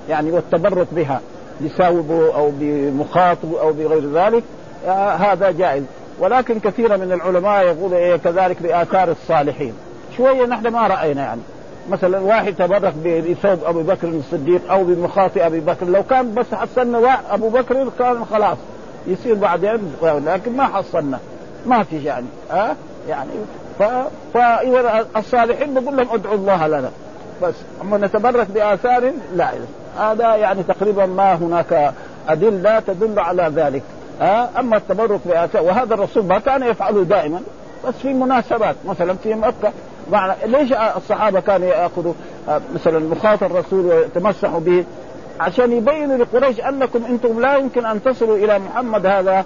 يعني 0.10 0.32
والتبرك 0.32 0.88
بها. 0.92 1.22
بثوبه 1.62 2.36
أو 2.36 2.52
بمخاطه 2.60 3.62
أو 3.62 3.74
بغير 3.74 4.12
ذلك 4.14 4.44
آه 4.88 5.16
هذا 5.16 5.52
جائز. 5.52 5.84
ولكن 6.20 6.60
كثير 6.60 6.98
من 6.98 7.12
العلماء 7.12 7.64
يقول 7.64 7.94
إيه 7.94 8.16
كذلك 8.16 8.62
بآثار 8.64 9.12
الصالحين. 9.12 9.74
شوية 10.18 10.46
نحن 10.46 10.68
ما 10.68 10.88
رأينا 10.88 11.24
يعني. 11.24 11.42
مثلا 11.90 12.20
واحد 12.20 12.56
تبرك 12.56 12.94
بثوب 13.04 13.60
أبو 13.66 13.82
بكر 13.82 14.08
الصديق 14.08 14.72
أو 14.72 14.84
بمخاطي 14.84 15.46
أبي 15.46 15.60
بكر 15.60 15.86
لو 15.86 16.04
كان 16.04 16.34
بس 16.34 16.54
حصلنا 16.54 17.20
أبو 17.32 17.50
بكر 17.50 17.88
كان 18.00 18.26
خلاص 18.26 18.58
يصير 19.08 19.36
بعدين 19.36 19.94
لكن 20.04 20.58
ما 20.58 20.64
حصلنا 20.64 21.20
ما 21.66 21.84
في 21.84 22.04
يعني 22.04 22.26
ها 22.52 22.72
أه؟ 22.72 22.76
يعني 23.10 23.30
ف... 23.80 24.38
الصالحين 25.18 25.74
نقول 25.74 25.98
لهم 25.98 26.08
ادعوا 26.14 26.36
الله 26.36 26.68
لنا 26.68 26.92
بس 27.42 27.54
أما 27.82 27.98
نتبرك 27.98 28.48
بآثار 28.52 29.12
لا 29.36 29.52
هذا 30.00 30.36
يعني 30.36 30.64
تقريبا 30.64 31.06
ما 31.06 31.34
هناك 31.34 31.94
أدلة 32.28 32.80
تدل 32.80 33.20
على 33.20 33.52
ذلك 33.56 33.84
ها 34.22 34.44
أه؟ 34.44 34.60
أما 34.60 34.78
التبرك 34.78 35.20
بآثار 35.26 35.64
وهذا 35.64 35.94
الرسول 35.94 36.26
ما 36.26 36.40
كان 36.40 36.64
يفعله 36.64 37.04
دائما 37.04 37.42
بس 37.88 37.94
في 37.94 38.14
مناسبات 38.14 38.76
مثلا 38.86 39.14
في 39.14 39.34
مكة 39.34 39.72
معنى 40.12 40.34
ليش 40.46 40.74
الصحابة 40.98 41.40
كانوا 41.40 41.68
يأخذوا 41.68 42.14
آه، 42.50 42.62
مثلا 42.74 43.00
مخاط 43.00 43.44
الرسول 43.44 43.86
ويتمسحوا 43.86 44.60
به؟ 44.60 44.86
عشان 45.40 45.72
يبينوا 45.72 46.18
لقريش 46.18 46.60
أنكم 46.60 47.06
أنتم 47.06 47.42
لا 47.42 47.56
يمكن 47.56 47.86
أن 47.86 48.04
تصلوا 48.04 48.38
إلى 48.38 48.60
محمد 48.60 49.06
هذا. 49.06 49.46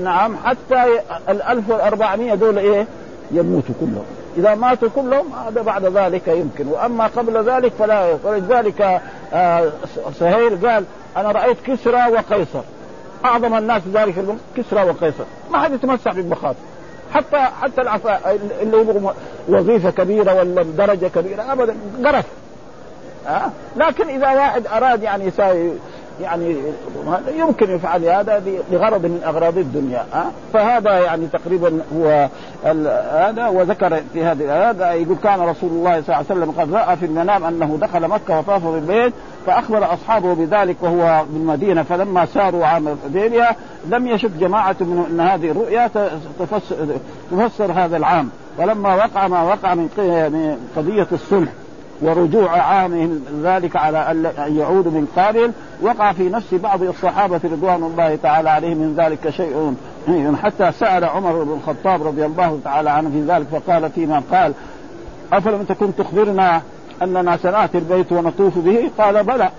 نعم 0.00 0.36
حتى 0.44 0.84
ال 1.28 1.42
1400 1.42 2.34
دول 2.34 2.58
إيه؟ 2.58 2.86
يموتوا 3.30 3.74
كلهم. 3.80 4.04
إذا 4.36 4.54
ماتوا 4.54 4.88
كلهم 4.94 5.26
هذا 5.46 5.62
بعد 5.62 5.84
ذلك 5.84 6.28
يمكن. 6.28 6.66
وأما 6.66 7.06
قبل 7.06 7.50
ذلك 7.50 7.72
فلا 7.72 8.16
ولذلك 8.24 9.00
آه 9.32 9.68
سهيل 10.18 10.68
قال 10.68 10.84
أنا 11.16 11.32
رأيت 11.32 11.56
كسرى 11.66 12.12
وقيصر. 12.12 12.62
أعظم 13.24 13.54
الناس 13.54 13.82
ذلك 13.92 14.14
كسرى 14.56 14.82
وقيصر. 14.82 15.24
ما 15.50 15.58
حد 15.58 15.72
يتمسح 15.72 16.12
بالمخاطر. 16.12 16.58
حتى 17.14 17.36
حتى 17.62 17.80
العفاء 17.80 18.38
اللي 18.62 18.80
يبغوا 18.80 19.12
وظيفة 19.48 19.90
كبيرة 19.90 20.34
ولا 20.34 20.62
درجة 20.62 21.06
كبيرة 21.06 21.52
ابدا 21.52 21.76
قرف. 22.04 22.24
ها؟ 23.26 23.50
لكن 23.76 24.08
إذا 24.08 24.26
واحد 24.34 24.66
أراد 24.66 25.02
يعني 25.02 25.24
يساوي 25.24 25.70
يعني 26.20 26.56
يمكن 27.36 27.70
يفعل 27.70 28.04
هذا 28.04 28.42
لغرض 28.70 29.06
من 29.06 29.22
أغراض 29.26 29.58
الدنيا 29.58 30.06
ها؟ 30.12 30.30
فهذا 30.52 30.98
يعني 30.98 31.26
تقريبا 31.26 31.80
هو 31.96 32.28
هذا 33.12 33.48
وذكر 33.48 34.00
في 34.12 34.24
هذه 34.24 34.70
هذا 34.70 34.92
يقول 34.92 35.16
كان 35.22 35.40
رسول 35.40 35.70
الله 35.70 36.02
صلى 36.02 36.16
الله 36.16 36.16
عليه 36.30 36.40
وسلم 36.40 36.50
قد 36.50 36.74
رأى 36.74 36.96
في 36.96 37.06
المنام 37.06 37.44
أنه 37.44 37.78
دخل 37.80 38.08
مكة 38.08 38.38
وطاف 38.38 38.66
بالبيت 38.66 39.12
فأخبر 39.46 39.92
أصحابه 39.94 40.34
بذلك 40.34 40.76
وهو 40.80 41.24
بالمدينة 41.30 41.82
فلما 41.82 42.26
ساروا 42.26 42.66
عام 42.66 42.88
الحديبية 42.88 43.56
لم 43.88 44.06
يشك 44.06 44.30
جماعة 44.30 44.76
من 44.80 45.06
إن 45.10 45.20
هذه 45.20 45.50
الرؤيا 45.50 45.90
تفسر, 46.38 46.76
تفسر 47.30 47.72
هذا 47.72 47.96
العام. 47.96 48.30
ولما 48.58 48.94
وقع 48.94 49.28
ما 49.28 49.42
وقع 49.42 49.74
من 49.74 49.88
قضية 50.76 51.06
الصلح 51.12 51.52
ورجوع 52.00 52.58
عامهم 52.58 53.24
ذلك 53.42 53.76
على 53.76 54.10
أن 54.10 54.32
يعودوا 54.56 54.92
من 54.92 55.06
قابل. 55.16 55.52
وقع 55.82 56.12
في 56.12 56.28
نفس 56.28 56.54
بعض 56.54 56.82
الصحابة 56.82 57.40
رضوان 57.44 57.82
الله 57.82 58.16
تعالى 58.22 58.50
عليهم 58.50 58.76
من 58.76 58.94
ذلك 58.96 59.30
شيء. 59.30 59.74
حتى 60.42 60.72
سأل 60.72 61.04
عمر 61.04 61.44
بن 61.44 61.52
الخطاب 61.52 62.06
رضي 62.06 62.26
الله 62.26 62.60
تعالى 62.64 62.90
عنه 62.90 63.10
في 63.10 63.20
ذلك 63.20 63.46
فقال 63.46 63.90
فيما 63.90 64.22
قال 64.32 64.52
أفلم 65.32 65.62
تكن 65.62 65.96
تخبرنا 65.96 66.62
أننا 67.02 67.36
سنأتي 67.36 67.78
البيت 67.78 68.12
ونطوف 68.12 68.58
به؟ 68.58 68.90
قال 68.98 69.24
بلى. 69.24 69.50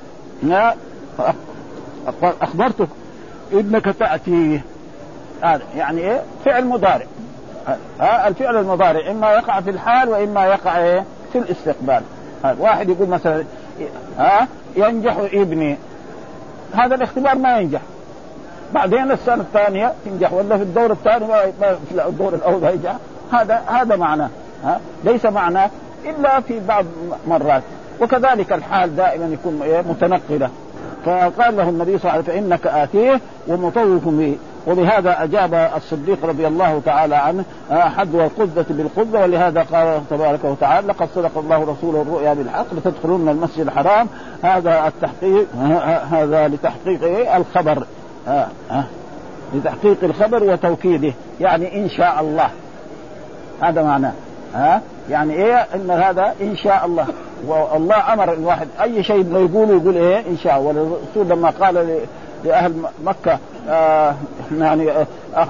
أخبرتك 2.41 2.87
إنك 3.53 3.85
تأتي. 3.85 4.61
يعني 5.75 6.01
إيه؟ 6.01 6.21
فعل 6.45 6.65
مضارع. 6.65 7.05
الفعل 8.01 8.57
المضارع 8.57 9.11
إما 9.11 9.31
يقع 9.31 9.61
في 9.61 9.69
الحال 9.69 10.09
وإما 10.09 10.45
يقع 10.45 10.77
إيه؟ 10.77 11.03
في 11.33 11.37
الاستقبال. 11.37 12.01
واحد 12.59 12.89
يقول 12.89 13.09
مثلا 13.09 13.43
ها 14.17 14.47
ينجح 14.75 15.17
ابني. 15.33 15.77
هذا 16.73 16.95
الاختبار 16.95 17.37
ما 17.37 17.57
ينجح. 17.57 17.81
بعدين 18.73 19.11
السنة 19.11 19.41
الثانية 19.41 19.93
تنجح 20.05 20.33
ولا 20.33 20.57
في 20.57 20.63
الدور 20.63 20.91
الثاني 20.91 21.27
ما 21.27 21.75
في 21.89 22.07
الدور 22.07 22.33
الأول 22.33 22.61
ما 22.61 22.69
ينجح. 22.69 22.95
هذا 23.31 23.61
هذا 23.67 23.95
معناه 23.95 24.29
ها 24.63 24.79
ليس 25.03 25.25
معناه 25.25 25.69
إلا 26.05 26.39
في 26.39 26.59
بعض 26.59 26.85
مرات. 27.27 27.63
وكذلك 28.01 28.53
الحال 28.53 28.95
دائما 28.95 29.25
يكون 29.25 29.61
متنقلة. 29.89 30.49
فقال 31.05 31.57
له 31.57 31.69
النبي 31.69 31.97
صلى 31.97 32.11
الله 32.11 32.11
عليه 32.11 32.23
وسلم 32.23 32.35
فإنك 32.35 32.67
آتيه 32.67 33.21
ومطوف 33.47 34.07
به. 34.07 34.37
وبهذا 34.67 35.23
أجاب 35.23 35.53
الصديق 35.53 36.25
رضي 36.25 36.47
الله 36.47 36.81
تعالى 36.85 37.15
عنه 37.15 37.43
آه، 37.71 37.89
حد 37.89 38.15
القذة 38.15 38.65
بالقذة 38.69 39.23
ولهذا 39.23 39.61
قال 39.61 40.01
تبارك 40.09 40.43
وتعالى 40.43 40.87
لقد 40.87 41.07
صدق 41.15 41.37
الله 41.37 41.57
رسوله 41.57 42.01
الرؤيا 42.01 42.33
بالحق 42.33 42.73
لتدخلون 42.73 43.29
المسجد 43.29 43.67
الحرام. 43.67 44.07
هذا 44.43 44.87
التحقيق 44.87 45.47
هذا 46.11 46.47
لتحقيق؟ 46.47 47.35
الخبر 47.35 47.85
ها 48.27 48.49
ها 48.69 48.85
لتحقيق 49.53 49.97
الخبر 50.03 50.43
وتوكيده 50.43 51.13
يعني 51.41 51.83
إن 51.83 51.89
شاء 51.89 52.21
الله. 52.21 52.49
هذا 53.61 53.83
معناه 53.83 54.13
ها 54.53 54.81
يعني 55.09 55.33
إيه؟ 55.33 55.55
إن 55.75 55.91
هذا 55.91 56.33
إن 56.41 56.55
شاء 56.55 56.85
الله. 56.85 57.07
والله 57.47 58.13
أمر 58.13 58.33
الواحد 58.33 58.67
أي 58.81 59.03
شيء 59.03 59.23
ما 59.23 59.39
يقوله 59.39 59.75
يقول 59.75 59.97
إيه؟ 59.97 60.19
إن 60.19 60.37
شاء 60.37 60.57
الله. 60.57 60.67
والرسول 60.67 61.37
لما 61.37 61.49
قال 61.49 61.99
لاهل 62.45 62.73
مكة 63.03 63.39
آه 63.69 64.15
يعني 64.57 64.91
آه 64.91 65.07
آه, 65.35 65.47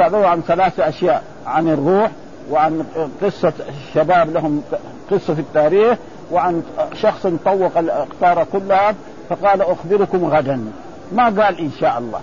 آه، 0.00 0.26
عن 0.26 0.42
ثلاث 0.42 0.80
أشياء 0.80 1.22
عن 1.46 1.68
الروح 1.68 2.10
وعن 2.50 2.84
قصة 3.22 3.52
شباب 3.94 4.32
لهم 4.32 4.62
قصة 5.10 5.34
في 5.34 5.40
التاريخ 5.40 5.98
وعن 6.32 6.62
شخص 6.94 7.26
طوق 7.44 7.78
الأقطار 7.78 8.46
كلها 8.52 8.94
فقال 9.28 9.62
أخبركم 9.62 10.24
غدا. 10.24 10.64
ما 11.12 11.24
قال 11.24 11.58
إن 11.58 11.70
شاء 11.80 11.98
الله. 11.98 12.20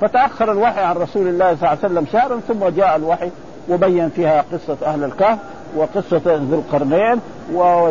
فتأخر 0.00 0.52
الوحي 0.52 0.80
عن 0.80 0.96
رسول 0.96 1.28
الله 1.28 1.46
صلى 1.46 1.54
الله 1.54 1.68
عليه 1.68 1.78
وسلم 1.78 2.06
شهرا 2.12 2.40
ثم 2.48 2.68
جاء 2.68 2.96
الوحي 2.96 3.30
وبين 3.68 4.08
فيها 4.08 4.44
قصة 4.52 4.76
أهل 4.86 5.04
الكهف. 5.04 5.38
وقصة 5.76 6.22
ذو 6.26 6.54
القرنين 6.58 7.20
و... 7.54 7.90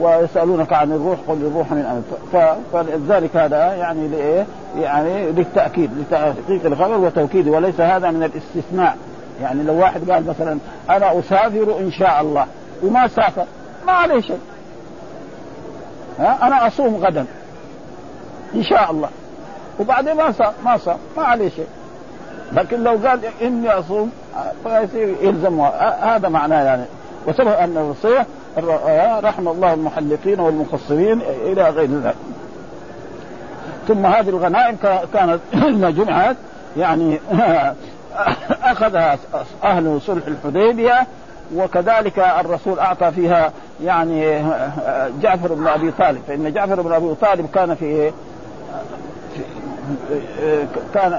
ويسألونك 0.00 0.72
عن 0.72 0.92
الروح 0.92 1.18
قل 1.28 1.34
الروح 1.34 1.72
من 1.72 2.02
أمر. 2.32 2.56
فلذلك 2.72 3.36
هذا 3.36 3.74
يعني 3.74 4.08
لإيه؟ 4.08 4.46
يعني 4.78 5.32
للتأكيد 5.32 5.90
لتحقيق 5.98 6.66
الخبر 6.66 6.98
وتوكيده 6.98 7.50
وليس 7.50 7.80
هذا 7.80 8.10
من 8.10 8.22
الاستثناء. 8.22 8.96
يعني 9.42 9.62
لو 9.62 9.78
واحد 9.78 10.10
قال 10.10 10.26
مثلا 10.26 10.58
أنا 10.90 11.18
أسافر 11.18 11.78
إن 11.80 11.92
شاء 11.92 12.20
الله 12.20 12.46
وما 12.82 13.08
سافر 13.08 13.44
ما 13.86 13.92
عليه 13.92 14.20
شيء. 14.20 14.40
ها؟ 16.18 16.38
أنا 16.42 16.66
أصوم 16.66 16.96
غدا 16.96 17.26
إن 18.54 18.62
شاء 18.62 18.90
الله. 18.90 19.08
وبعدين 19.80 20.16
ما 20.16 20.32
صار 20.32 20.52
ما 20.64 20.76
صار 20.76 20.96
ما 21.16 21.22
عليه 21.22 21.48
شيء. 21.48 21.68
لكن 22.52 22.84
لو 22.84 22.98
قال 23.08 23.20
إني 23.42 23.70
أصوم 23.70 24.10
فيصير 24.64 25.16
يلزمها 25.22 26.16
هذا 26.16 26.28
معناه 26.28 26.62
يعني. 26.64 26.84
وسبب 27.26 27.48
أن 27.48 27.76
الوصيه 27.76 28.26
رحم 29.20 29.48
الله 29.48 29.74
المحلقين 29.74 30.40
والمقصرين 30.40 31.20
إلى 31.22 31.70
غير 31.70 31.88
ذلك. 31.90 32.14
ثم 33.88 34.06
هذه 34.06 34.28
الغنائم 34.28 34.76
كانت 35.12 35.40
لما 35.54 35.90
جمعت 35.90 36.36
يعني 36.76 37.20
أخذها 38.62 39.18
أهل 39.64 40.00
صلح 40.00 40.26
الحديبية 40.26 41.06
وكذلك 41.56 42.18
الرسول 42.18 42.78
أعطى 42.78 43.10
فيها 43.10 43.52
يعني 43.84 44.42
جعفر 45.22 45.54
بن 45.54 45.66
أبي 45.66 45.90
طالب. 45.90 46.20
فإن 46.28 46.52
جعفر 46.52 46.82
بن 46.82 46.92
أبي 46.92 47.14
طالب 47.14 47.46
كان 47.54 47.74
في 47.74 48.12
كان 50.94 51.18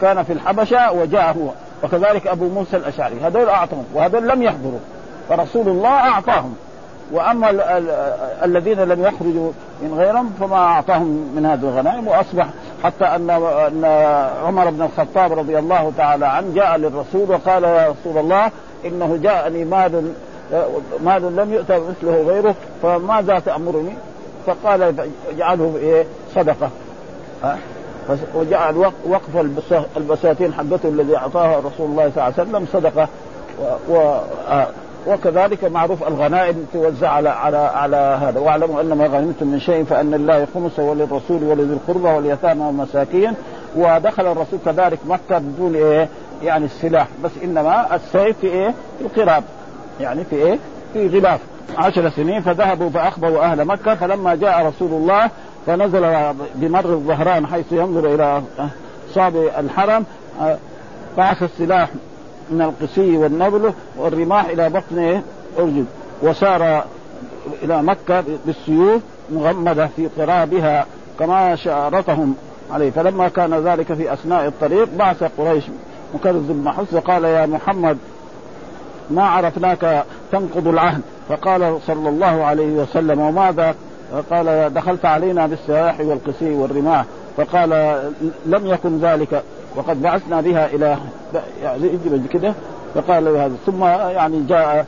كان 0.00 0.22
في 0.22 0.32
الحبشة 0.32 0.92
وجاء 0.92 1.36
هو 1.38 1.50
وكذلك 1.84 2.26
أبو 2.26 2.48
موسى 2.48 2.76
الأشعري. 2.76 3.14
هذول 3.20 3.48
أعطهم 3.48 3.84
وهذول 3.94 4.28
لم 4.28 4.42
يحضروا 4.42 4.80
فرسول 5.28 5.68
الله 5.68 5.88
أعطاهم. 5.88 6.54
وأما 7.12 7.50
ال 7.50 7.60
ال 7.60 7.90
الذين 8.44 8.80
لم 8.80 9.04
يخرجوا 9.04 9.52
من 9.82 9.94
غيرهم 9.98 10.30
فما 10.40 10.56
أعطاهم 10.56 11.32
من 11.36 11.46
هذه 11.46 11.60
الغنائم 11.60 12.08
وأصبح 12.08 12.46
حتى 12.84 13.04
ان 13.04 13.30
أن 13.30 13.84
عمر 14.46 14.70
بن 14.70 14.82
الخطاب 14.82 15.32
رضي 15.32 15.58
الله 15.58 15.92
تعالى 15.96 16.26
عنه 16.26 16.54
جاء 16.54 16.76
للرسول 16.76 17.30
وقال 17.30 17.64
يا 17.64 17.88
رسول 17.88 18.18
الله 18.18 18.50
إنه 18.84 19.18
جاءني 19.22 19.64
مال 19.64 20.12
مال 21.04 21.36
لم 21.36 21.52
يؤتى 21.52 21.78
مثله 21.78 22.22
غيره 22.22 22.54
فماذا 22.82 23.38
تأمرني؟ 23.38 23.92
فقال 24.46 24.94
اجعله 25.30 25.76
إيه؟ 25.76 26.04
صدقة. 26.34 26.70
وجعل 28.34 28.76
وقف 29.06 29.46
البساتين 29.96 30.54
حقته 30.54 30.88
الذي 30.88 31.16
اعطاها 31.16 31.58
رسول 31.58 31.90
الله 31.90 32.10
صلى 32.10 32.22
الله 32.22 32.22
عليه 32.22 32.34
وسلم 32.34 32.66
صدقة. 32.72 33.08
و, 33.88 33.94
و 33.94 34.18
وكذلك 35.06 35.64
معروف 35.64 36.08
الغنائم 36.08 36.66
توزع 36.72 37.08
على 37.08 37.28
على 37.28 37.56
على 37.56 37.96
هذا. 37.96 38.40
واعلموا 38.40 38.80
ان 38.80 38.92
ما 38.92 39.06
غنمتم 39.06 39.46
من 39.46 39.60
شيء 39.60 39.84
فأن 39.84 40.14
الله 40.14 40.46
خمسه 40.54 40.82
وللرسول 40.82 41.44
ولذي 41.44 41.72
القربى 41.72 42.08
واليتامى 42.08 42.64
والمساكين. 42.66 43.32
ودخل 43.76 44.26
الرسول 44.26 44.58
كذلك 44.64 44.98
مكة 45.06 45.38
بدون 45.38 45.74
إيه؟ 45.74 46.08
يعني 46.42 46.64
السلاح. 46.64 47.08
بس 47.24 47.30
إنما 47.44 47.96
السيف 47.96 48.38
في 48.38 48.46
إيه؟ 48.46 48.74
في 48.98 49.04
القراب. 49.04 49.44
يعني 50.00 50.24
في 50.24 50.36
إيه؟ 50.36 50.58
في 50.92 51.08
غلاف. 51.08 51.40
عشر 51.76 52.10
سنين 52.10 52.40
فذهبوا 52.40 52.90
فأخبروا 52.90 53.44
أهل 53.44 53.64
مكة. 53.64 53.94
فلما 53.94 54.34
جاء 54.34 54.66
رسول 54.66 54.90
الله 54.92 55.30
فنزل 55.66 56.34
بمر 56.54 56.84
الظهران 56.84 57.46
حيث 57.46 57.72
ينظر 57.72 58.14
إلى 58.14 58.42
صاب 59.14 59.36
الحرم 59.58 60.04
بعث 61.16 61.42
السلاح 61.42 61.88
من 62.50 62.62
القسي 62.62 63.16
والنبل 63.16 63.72
والرماح 63.96 64.44
إلى 64.44 64.70
بطن 64.70 65.22
أرجل 65.58 65.84
وسار 66.22 66.84
إلى 67.62 67.82
مكة 67.82 68.24
بالسيوف 68.46 69.02
مغمدة 69.32 69.86
في 69.86 70.08
قرابها 70.18 70.86
كما 71.18 71.56
شارتهم 71.56 72.34
عليه. 72.70 72.90
فلما 72.90 73.28
كان 73.28 73.54
ذلك 73.54 73.92
في 73.92 74.12
أثناء 74.12 74.46
الطريق 74.46 74.88
بعث 74.98 75.24
قريش 75.38 75.64
مكرز 76.14 76.42
بن 76.48 76.70
حس 76.70 76.94
وقال 76.94 77.24
يا 77.24 77.46
محمد 77.46 77.98
ما 79.10 79.22
عرفناك 79.22 80.04
تنقض 80.32 80.68
العهد؟ 80.68 81.02
فقال 81.28 81.78
صلى 81.86 82.08
الله 82.08 82.44
عليه 82.44 82.72
وسلم 82.72 83.20
وماذا 83.20 83.74
قال 84.30 84.74
دخلت 84.74 85.04
علينا 85.04 85.46
بالسلاح 85.46 86.00
والقسي 86.00 86.54
والرماح. 86.54 87.04
فقال 87.36 87.70
لم 88.46 88.66
يكن 88.66 88.98
ذلك. 88.98 89.42
وقد 89.76 90.02
بعثنا 90.02 90.40
بها 90.40 90.66
إلى 90.66 90.96
يعني 91.62 91.98
كده. 92.30 92.54
فقال 92.94 93.28
هذا. 93.28 93.54
ثم 93.66 93.84
يعني 93.84 94.42
جاء 94.48 94.86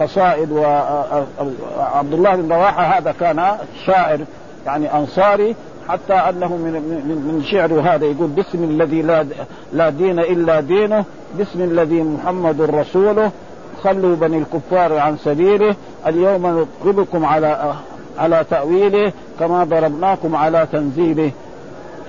قصائد 0.00 0.52
وعبد 0.52 2.12
الله 2.12 2.36
بن 2.36 2.52
رواحة 2.52 2.82
هذا 2.82 3.14
كان 3.20 3.56
شاعر 3.86 4.18
يعني 4.66 4.94
أنصاري 4.94 5.54
حتى 5.88 6.12
أنه 6.12 6.48
من 6.48 6.72
من, 6.72 7.32
من 7.34 7.44
شعره 7.44 7.80
هذا 7.80 8.04
يقول 8.04 8.26
باسم 8.26 8.64
الذي 8.64 9.02
لا 9.02 9.26
لا 9.72 9.90
دين 9.90 10.18
إلا 10.18 10.60
دينه 10.60 11.04
باسم 11.38 11.60
الذي 11.62 12.02
محمد 12.02 12.60
رسوله. 12.60 13.30
خلوا 13.84 14.16
بني 14.16 14.38
الكفار 14.38 14.98
عن 14.98 15.16
سبيله. 15.16 15.74
اليوم 16.06 16.66
نضربكم 16.84 17.24
على 17.24 17.74
على 18.18 18.44
تأويله 18.50 19.12
كما 19.40 19.64
ضربناكم 19.64 20.36
على 20.36 20.66
تنزيله. 20.72 21.30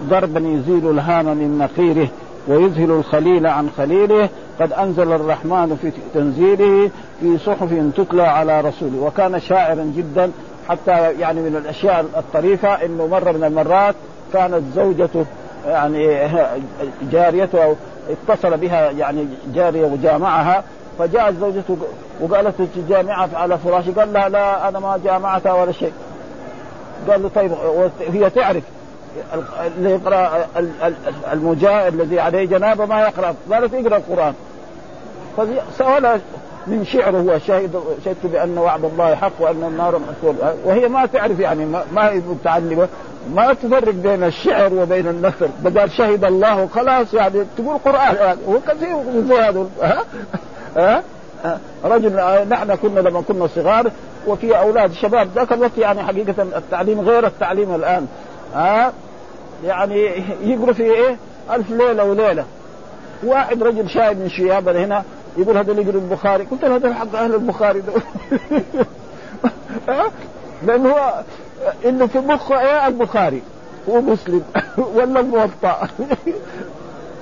ضربا 0.04 0.40
يزيل 0.40 0.90
الهام 0.90 1.26
من 1.26 1.58
نقيره 1.58 2.08
ويذهل 2.48 2.92
الخليل 2.92 3.48
عن 3.48 3.70
خليله. 3.78 4.30
قد 4.60 4.74
أنزل 4.74 5.12
الرحمن 5.12 5.78
في 5.82 5.92
تنزيله 6.14 6.90
في 7.20 7.38
صحف 7.38 7.74
تتلى 7.98 8.24
على 8.24 8.62
رسوله. 8.62 9.00
وكان 9.02 9.40
شاعرا 9.40 9.94
جدا 9.98 10.32
حتى 10.70 11.12
يعني 11.20 11.42
من 11.42 11.56
الأشياء 11.56 12.06
الطريفة 12.18 12.86
إنه 12.86 13.08
مرة 13.08 13.32
من 13.32 13.44
المرات 13.44 13.96
كانت 14.34 14.62
زوجته 14.76 15.26
يعني 15.68 16.28
جاريته 17.12 17.76
اتصل 18.10 18.58
بها 18.58 18.92
يعني 18.92 19.28
جارية 19.56 19.86
وجامعها 19.86 20.64
فجاءت 21.00 21.36
زوجته 21.40 21.78
وقالت 22.22 22.62
تجامعها 22.76 23.30
على 23.34 23.58
فراشي 23.58 23.92
قال 23.92 24.14
لها 24.14 24.30
لا 24.30 24.68
أنا 24.68 24.80
ما 24.80 25.00
جامعتها 25.04 25.54
ولا 25.54 25.72
شيء. 25.72 25.94
قال 27.10 27.24
له 27.24 27.30
طيب 27.36 27.52
هي 28.14 28.30
تعرف 28.30 28.64
اللي 29.78 29.92
يقرأ 29.92 30.48
المجاهد 31.34 31.94
الذي 31.94 32.20
عليه 32.20 32.46
جنابة 32.46 32.86
ما 32.86 33.02
يقرأ 33.02 33.36
قالت 33.52 33.74
اقرأ 33.74 33.98
القرآن. 33.98 34.34
فسأل 35.38 36.20
من 36.68 36.86
شعره 36.86 37.18
هو 37.18 37.40
شهد 37.40 37.84
شهدت 38.06 38.26
بأن 38.26 38.58
وعد 38.58 38.86
الله 38.86 39.16
حق 39.16 39.32
وأن 39.40 39.64
النار 39.64 40.00
مسؤول 40.00 40.36
وهي 40.66 40.88
ما 40.88 41.06
تعرف 41.06 41.40
يعني 41.40 41.66
ما 41.66 42.10
هي 42.10 42.18
متعلمة. 42.18 42.88
ما 43.34 43.54
تفرق 43.54 43.94
بين 43.94 44.24
الشعر 44.24 44.74
وبين 44.74 45.08
النثر. 45.08 45.50
بدل 45.64 45.90
شهد 45.90 46.26
الله 46.26 46.68
خلاص 46.68 47.14
يعني 47.14 47.44
تقول 47.58 47.78
قرآن 47.86 48.16
يعني. 48.16 48.40
هو 48.48 48.60
كثير 48.68 48.96
من 48.96 49.32
هذول 49.32 49.68
ها؟ 50.78 51.04
ها. 51.44 51.60
رجل 51.84 52.16
نحن 52.50 52.76
كنا 52.76 53.00
لما 53.00 53.22
كنا 53.22 53.48
صغار 53.48 53.92
وفي 54.28 54.58
أولاد 54.60 54.94
شباب 54.94 55.28
ذاك 55.36 55.54
الوقت 55.54 55.78
يعني 55.78 56.04
حقيقة 56.04 56.44
التعليم 56.44 57.02
غير 57.02 57.28
التعليم 57.28 57.76
الآن. 57.76 58.08
ها؟ 58.54 58.94
يعني 59.66 60.24
يقروا 60.42 60.74
في 60.74 60.84
إيه؟ 60.84 61.18
ألف 61.52 61.72
ليلة 61.72 62.04
وليلة. 62.04 62.46
واحد 63.24 63.64
رجل 63.64 63.90
شايب 63.90 64.20
من 64.20 64.30
شيابنا 64.30 64.86
هنا 64.86 65.04
يقول 65.38 65.58
هذا 65.58 65.72
يقرأ 65.72 65.98
البخاري. 65.98 66.44
قلت 66.44 66.66
له 66.66 66.76
هذا 66.76 66.94
حق 66.94 67.16
أهل 67.16 67.34
البخاري. 67.34 67.82
ده 69.88 70.12
لأنه 70.64 70.90
هو 70.90 71.24
إنه 71.86 72.08
في 72.08 72.20
مخه 72.20 72.60
إيه؟ 72.60 72.88
البخاري. 72.88 73.42
ومسلم 73.88 74.44
ولا 74.96 75.20
الموطأ. 75.20 75.88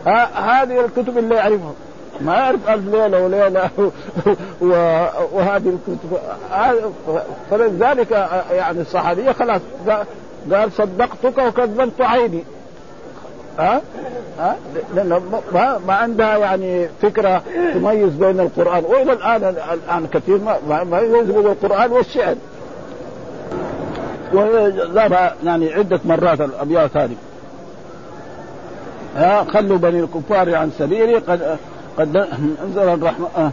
هذه 0.36 0.86
الكتب 0.86 1.18
اللي 1.18 1.36
يعرفها. 1.36 1.74
ما 2.21 2.34
يعرف 2.34 2.69
ألف 2.69 2.95
ليلة 2.95 3.23
وليلة 3.23 3.69
وهذه 5.36 5.69
الكتب. 5.69 6.17
فلذلك 7.51 8.12
يعني 8.51 8.82
الصحابية 8.82 9.32
خلاص 9.32 9.62
قال 10.51 10.71
صدقتك 10.71 11.38
وكذبت 11.38 12.01
عيني. 12.01 12.43
ها؟ 13.60 13.82
ها؟ 14.39 14.56
لأن 14.95 15.21
ما, 15.54 15.80
ما 15.88 15.93
عندها 15.93 16.38
يعني 16.38 16.89
فكرة 17.01 17.41
تميز 17.73 18.13
بين 18.13 18.39
القرآن. 18.39 18.84
وإلى 18.86 19.13
الآن 19.13 19.43
الآن 19.73 20.08
كثير 20.08 20.38
ما, 20.38 20.84
ما 20.84 20.99
يميز 20.99 21.32
بين 21.32 21.45
القرآن 21.45 21.91
والشعر. 21.91 22.36
وذهب 24.34 25.34
يعني 25.43 25.73
عدة 25.73 25.99
مرات 26.06 26.41
الأبيات 26.41 26.97
هذه. 26.97 27.15
ها؟ 29.15 29.43
خلوا 29.43 29.78
بني 29.78 29.99
الكفار 29.99 30.56
عن 30.56 30.71
سبيلي 30.80 31.17
قد 31.17 31.58
قد 31.97 32.27
انزل 32.63 32.89
الرحمن 32.89 33.51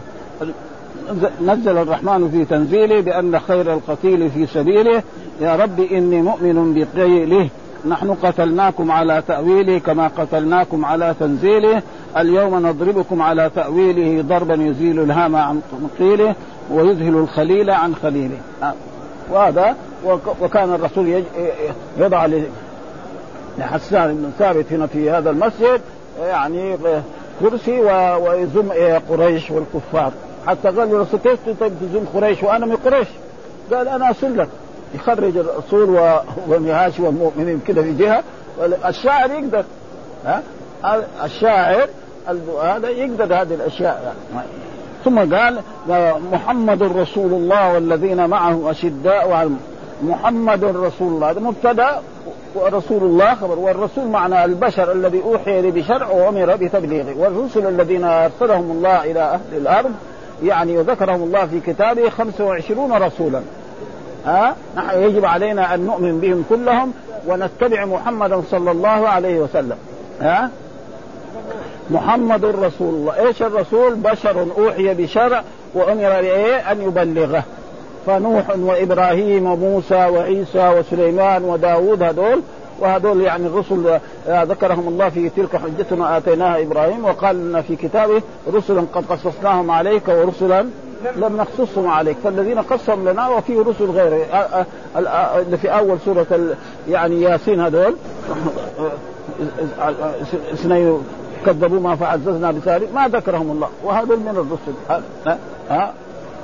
نزل 1.41 1.77
الرحمن 1.77 2.29
في 2.31 2.45
تنزيله 2.45 3.01
بأن 3.01 3.39
خير 3.39 3.73
القتيل 3.73 4.29
في 4.29 4.45
سبيله. 4.45 5.03
يا 5.41 5.55
رب 5.55 5.79
إني 5.79 6.21
مؤمن 6.21 6.73
بقيله. 6.73 7.49
نحن 7.87 8.13
قتلناكم 8.13 8.91
على 8.91 9.23
تأويله 9.27 9.77
كما 9.77 10.07
قتلناكم 10.07 10.85
على 10.85 11.15
تنزيله. 11.19 11.81
اليوم 12.17 12.67
نضربكم 12.67 13.21
على 13.21 13.51
تأويله 13.55 14.21
ضربا 14.21 14.53
يزيل 14.53 14.99
الهام 14.99 15.35
عن 15.35 15.61
قيله 15.99 16.35
ويذهل 16.71 17.15
الخليل 17.15 17.71
عن 17.71 17.95
خليله. 17.95 18.37
وهذا 19.31 19.75
وكان 20.41 20.73
الرسول 20.73 21.23
يضع 21.97 22.27
لحسان 23.57 24.15
بن 24.15 24.31
ثابت 24.39 24.73
هنا 24.73 24.87
في 24.87 25.11
هذا 25.11 25.29
المسجد 25.29 25.81
يعني 26.19 26.77
كرسي 27.43 27.79
ويزم 28.21 28.71
قريش 29.09 29.51
والكفار. 29.51 30.11
حتى 30.47 30.67
قال 30.67 30.79
الرسول 30.79 31.19
كيف 31.19 31.39
تزم 31.59 32.05
قريش؟ 32.13 32.43
وأنا 32.43 32.65
من 32.65 32.75
قريش. 32.75 33.07
قال 33.73 33.87
أنا 33.87 34.11
أصل 34.11 34.47
يخرج 34.95 35.37
الاصول 35.37 35.99
والنهاش 36.47 36.99
والمؤمنين 36.99 37.61
كده 37.67 37.81
في 37.81 37.93
جهة 37.93 38.23
الشاعر 38.85 39.31
يقدر 39.31 39.63
ها؟ 40.25 40.41
الشاعر 41.23 41.87
هذا 42.63 42.89
يقدر 42.89 43.25
هذه 43.25 43.53
الأشياء 43.53 44.15
يعني. 44.33 44.47
ثم 45.05 45.35
قال 45.35 45.59
محمد 46.31 46.83
رسول 46.83 47.33
الله 47.33 47.73
والذين 47.73 48.29
معه 48.29 48.71
أشداء 48.71 49.49
محمد 50.03 50.63
رسول 50.63 51.07
الله. 51.13 51.31
هذا 51.31 51.39
مبتدأ 51.39 52.01
ورسول 52.55 53.03
الله 53.03 53.35
خبر 53.35 53.59
والرسول 53.59 54.07
معنى 54.07 54.45
البشر 54.45 54.91
الذي 54.91 55.21
أوحي 55.23 55.59
إليه 55.59 55.71
بشرع 55.71 56.07
وأمر 56.07 56.55
بتبليغه. 56.55 57.17
والرسل 57.17 57.67
الذين 57.67 58.03
أرسلهم 58.03 58.71
الله 58.71 59.03
إلى 59.11 59.19
أهل 59.19 59.57
الأرض 59.57 59.91
يعني 60.43 60.77
وذكرهم 60.77 61.23
الله 61.23 61.45
في 61.45 61.59
كتابه 61.59 62.09
25 62.09 62.93
رسولا. 62.93 63.41
ها؟ 64.25 64.55
نحن 64.75 64.99
يجب 64.99 65.25
علينا 65.25 65.73
أن 65.73 65.85
نؤمن 65.85 66.19
بهم 66.19 66.45
كلهم 66.49 66.93
ونتبع 67.27 67.85
محمدا 67.85 68.41
صلى 68.51 68.71
الله 68.71 69.09
عليه 69.09 69.39
وسلم. 69.39 69.77
ها؟ 70.21 70.49
محمد 71.91 72.45
رسول 72.45 72.93
الله. 72.93 73.27
إيش 73.27 73.41
الرسول؟ 73.41 73.95
بشر 73.95 74.47
أوحي 74.57 74.93
بشرع 74.93 75.43
وأمر 75.73 76.21
بإيه؟ 76.21 76.71
أن 76.71 76.81
يبلغه. 76.81 77.43
فنوح 78.05 78.57
وإبراهيم 78.57 79.45
وموسى 79.45 80.05
وعيسى 80.05 80.69
وسليمان 80.69 81.43
وداود 81.43 82.03
هذول 82.03 82.41
وهذول 82.79 83.21
يعني 83.21 83.47
الرسل 83.47 83.99
آه، 84.27 84.43
ذكرهم 84.43 84.87
الله 84.87 85.09
في 85.09 85.29
تلك 85.29 85.55
حجتنا 85.55 86.17
آتيناها 86.17 86.61
إبراهيم 86.61 87.05
وقال 87.05 87.35
لنا 87.35 87.61
في 87.61 87.75
كتابه 87.75 88.21
رسلا 88.53 88.83
قد 88.93 89.05
قصصناهم 89.05 89.71
عليك 89.71 90.07
ورسلا 90.07 90.65
لم 91.15 91.37
نقصصهم 91.37 91.87
عليك. 91.87 92.17
فالذين 92.23 92.59
قصهم 92.59 93.09
لنا 93.09 93.29
وفي 93.29 93.59
رسل 93.59 93.85
غيره 93.85 94.25
آه، 94.33 94.65
آه، 94.95 95.39
اللي 95.39 95.57
في 95.57 95.69
أول 95.69 95.97
سورة 96.05 96.55
يعني 96.89 97.21
ياسين 97.21 97.59
هذول 97.59 97.95
اثنين 100.53 101.01
كذبوا 101.45 101.79
ما 101.79 101.95
فعززنا 101.95 102.51
بثالث 102.51 102.93
ما 102.93 103.07
ذكرهم 103.07 103.51
الله. 103.51 103.69
وهذول 103.83 104.19
من 104.19 104.29
الرسل. 104.29 105.03
ها 105.69 105.93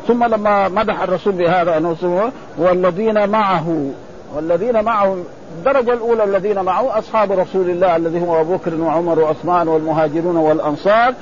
ثم 0.09 0.23
لما 0.23 0.67
مدح 0.67 1.01
الرسول 1.01 1.33
بهذا 1.33 1.77
انه 1.77 2.31
والذين 2.57 3.29
معه 3.29 3.91
والذين 4.35 4.83
معه 4.83 5.17
الدرجة 5.57 5.93
الأولى 5.93 6.23
الذين 6.23 6.61
معه 6.61 6.99
أصحاب 6.99 7.31
رسول 7.31 7.69
الله 7.69 7.95
الذي 7.95 8.21
هو 8.21 8.41
أبو 8.41 8.55
بكر 8.55 8.75
وعمر 8.75 9.19
وعثمان 9.19 9.67
والمهاجرون 9.67 10.37
والأنصار 10.37 11.13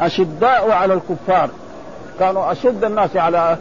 أشداء 0.00 0.70
على 0.70 0.94
الكفار. 0.94 1.50
كانوا 2.18 2.52
أشد 2.52 2.84
الناس 2.84 3.16
على 3.16 3.56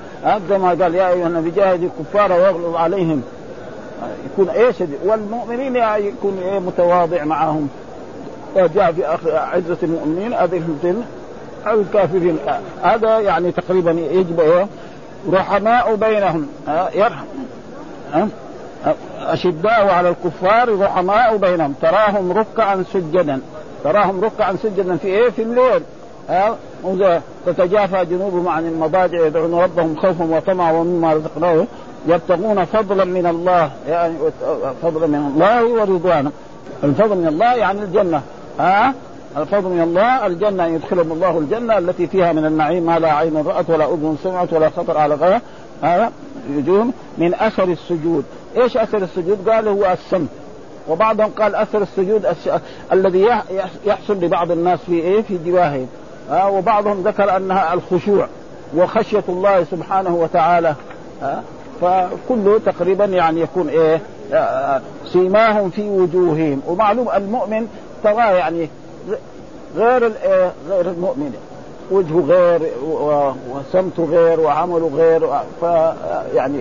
زي 0.50 0.58
ما 0.58 0.70
قال 0.70 0.96
يا 0.96 1.10
أيها 1.10 1.28
النبي 1.28 1.52
جاهد 1.52 1.84
الكفار 1.84 2.32
واغلظ 2.32 2.76
عليهم. 2.76 3.24
يكون 4.26 4.50
إيش 4.50 4.76
والمؤمنين 5.06 5.76
يكون 5.76 6.40
إيه 6.44 6.60
متواضع 6.60 7.24
معهم. 7.24 7.70
وجاء 8.56 8.92
في 8.92 9.38
عزة 9.38 9.78
المؤمنين 9.84 10.34
اذلة 10.34 11.04
أو 11.68 11.82
الكافرين. 11.82 12.38
هذا 12.84 13.20
يعني 13.20 13.52
تقريبا 13.52 13.92
يجب 13.92 14.68
رحماء 15.32 15.96
بينهم. 15.96 16.48
يرحم. 16.96 17.26
أشداء 19.20 19.90
على 19.90 20.10
الكفار 20.10 20.80
رحماء 20.80 21.38
بينهم. 21.38 21.74
تراهم 21.82 22.32
ركعا 22.32 22.84
سجدا. 22.94 23.42
تراهم 23.84 24.22
ركعا 24.22 24.56
سجدا 24.64 24.98
في 24.98 25.08
إيه؟ 25.08 25.30
في 25.30 25.42
الليل. 25.42 25.82
ها 26.30 26.56
تتجافى 27.46 28.06
جنوبهم 28.06 28.48
عن 28.48 28.68
المضاجع 28.68 29.26
يدعون 29.26 29.54
ربهم 29.54 29.96
خوفا 29.96 30.26
وطمعا 30.26 30.72
ومما 30.72 31.14
رزقناهم 31.14 31.68
يبتغون 32.08 32.66
فضلا 32.66 33.06
من 33.06 33.26
الله 33.26 33.72
يعني 33.88 34.16
فضلا 34.82 35.08
من 35.08 35.32
الله 35.34 35.66
ورضوانا. 35.66 36.32
الفضل 36.84 37.18
من 37.18 37.28
الله 37.28 37.54
يعني 37.54 37.82
الجنة. 37.82 38.22
ها 38.60 38.94
الفضل 39.38 39.70
من 39.70 39.82
الله 39.82 40.28
الجنة 40.28 40.66
أن 40.66 40.76
يدخلهم 40.76 41.12
الله 41.12 41.38
الجنة 41.38 41.78
التي 41.78 42.08
فيها 42.08 42.34
من 42.34 42.46
النعيم 42.46 42.86
ما 42.86 43.00
لا 43.00 43.14
عين 43.14 43.38
رأت 43.38 43.70
ولا 43.70 43.94
أذن 43.94 44.18
سمعت 44.24 44.54
ولا 44.54 44.70
خطر 44.70 44.98
على 44.98 45.16
غيره 45.16 45.42
هذا 45.82 46.12
يجوهم 46.50 46.94
من 47.18 47.34
أثر 47.34 47.64
السجود. 47.64 48.26
إيش 48.58 48.78
أثر 48.78 48.98
السجود؟ 48.98 49.50
قال 49.50 49.68
هو 49.68 49.86
السمت 49.86 50.30
وبعضهم 50.90 51.32
قال 51.40 51.56
أثر 51.56 51.82
السجود 51.82 52.26
الذي 52.94 53.28
يحصل 53.86 54.14
لبعض 54.14 54.52
الناس 54.52 54.80
في 54.80 54.94
إيه؟ 54.94 55.22
في 55.22 55.38
جواههم. 55.46 55.88
ها 56.30 56.46
وبعضهم 56.46 57.02
ذكر 57.02 57.38
أنها 57.38 57.74
الخشوع 57.74 58.28
وخشية 58.78 59.24
الله 59.30 59.64
سبحانه 59.64 60.16
وتعالى. 60.16 60.76
ها 61.22 61.44
فكله 61.82 62.60
تقريبا 62.66 63.06
يعني 63.06 63.42
يكون 63.42 63.70
إيه؟ 63.70 64.02
سيماهم 65.14 65.70
في 65.70 65.90
وجوههم. 65.90 66.62
ومعلوم 66.68 67.10
المؤمن 67.16 67.68
ترى 68.04 68.16
يعني 68.16 68.70
غير 69.76 70.06
إيه؟ 70.24 70.52
غير 70.70 70.90
المؤمن. 70.92 71.34
وجهه 71.92 72.20
غير 72.28 72.72
وسمته 73.50 74.06
غير 74.06 74.40
وعمله 74.40 74.92
غير 74.96 75.28
ف 75.62 75.64
يعني 76.36 76.60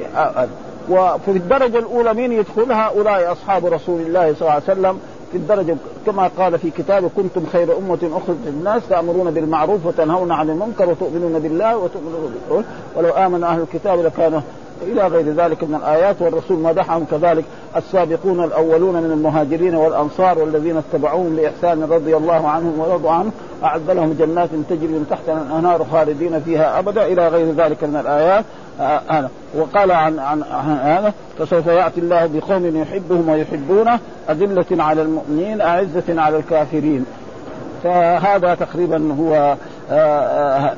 وفي 0.88 1.28
الدرجة 1.30 1.78
الأولى 1.78 2.14
مين 2.14 2.32
يدخل 2.32 2.72
هؤلاء 2.72 3.32
أصحاب 3.32 3.66
رسول 3.66 4.00
الله 4.00 4.34
صلى 4.34 4.40
الله 4.40 4.50
عليه 4.52 4.62
وسلم. 4.62 5.00
في 5.32 5.36
الدرجة 5.36 5.76
كما 6.06 6.30
قال 6.38 6.58
في 6.58 6.70
كتابه 6.70 7.10
كنتم 7.16 7.46
خير 7.52 7.78
أمة 7.78 7.98
أخرجت 8.12 8.38
للناس 8.46 8.82
تأمرون 8.88 9.30
بالمعروف 9.30 9.86
وتنهون 9.86 10.32
عن 10.32 10.50
المنكر 10.50 10.88
وتؤمنون 10.90 11.38
بالله 11.38 11.76
وتؤمنون 11.76 12.34
بالرسول 12.34 12.64
ولو 12.96 13.10
آمن 13.10 13.44
أهل 13.44 13.60
الكتاب 13.60 13.98
لكانوا 13.98 14.40
إلى 14.82 15.06
غير 15.06 15.32
ذلك 15.32 15.64
من 15.64 15.74
الآيات 15.74 16.22
والرسول 16.22 16.58
مدحهم 16.58 17.04
كذلك 17.10 17.44
السابقون 17.76 18.44
الأولون 18.44 18.94
من 18.94 19.10
المهاجرين 19.12 19.74
والأنصار 19.74 20.38
والذين 20.38 20.76
اتبعوهم 20.76 21.36
باحسان 21.36 21.82
رضي 21.82 22.16
الله 22.16 22.48
عنهم 22.48 22.80
ورضوا 22.80 23.10
عنه 23.10 23.30
اعد 23.64 23.90
لهم 23.90 24.16
جنات 24.18 24.48
تجري 24.68 24.88
من 24.88 25.06
تحتها 25.10 25.42
الأنهار 25.42 25.86
خالدين 25.92 26.40
فيها 26.40 26.78
أبدا 26.78 27.06
إلى 27.06 27.28
غير 27.28 27.52
ذلك 27.52 27.84
من 27.84 27.96
الآيات. 27.96 28.44
هذا 28.78 29.02
آه 29.10 29.28
وقال 29.58 29.90
عن 29.90 30.18
عن 30.18 30.42
هذا 30.82 31.12
فسوف 31.38 31.66
يأتي 31.66 32.00
الله 32.00 32.26
بقوم 32.26 32.76
يحبهم 32.76 33.28
ويحبونه 33.28 33.98
أذلة 34.30 34.84
على 34.84 35.02
المؤمنين 35.02 35.60
أعزة 35.60 36.20
على 36.20 36.36
الكافرين. 36.36 37.06
فهذا 37.84 38.54
تقريبا 38.54 39.14
هو 39.20 39.56
آه 39.90 39.96
آه 39.96 40.76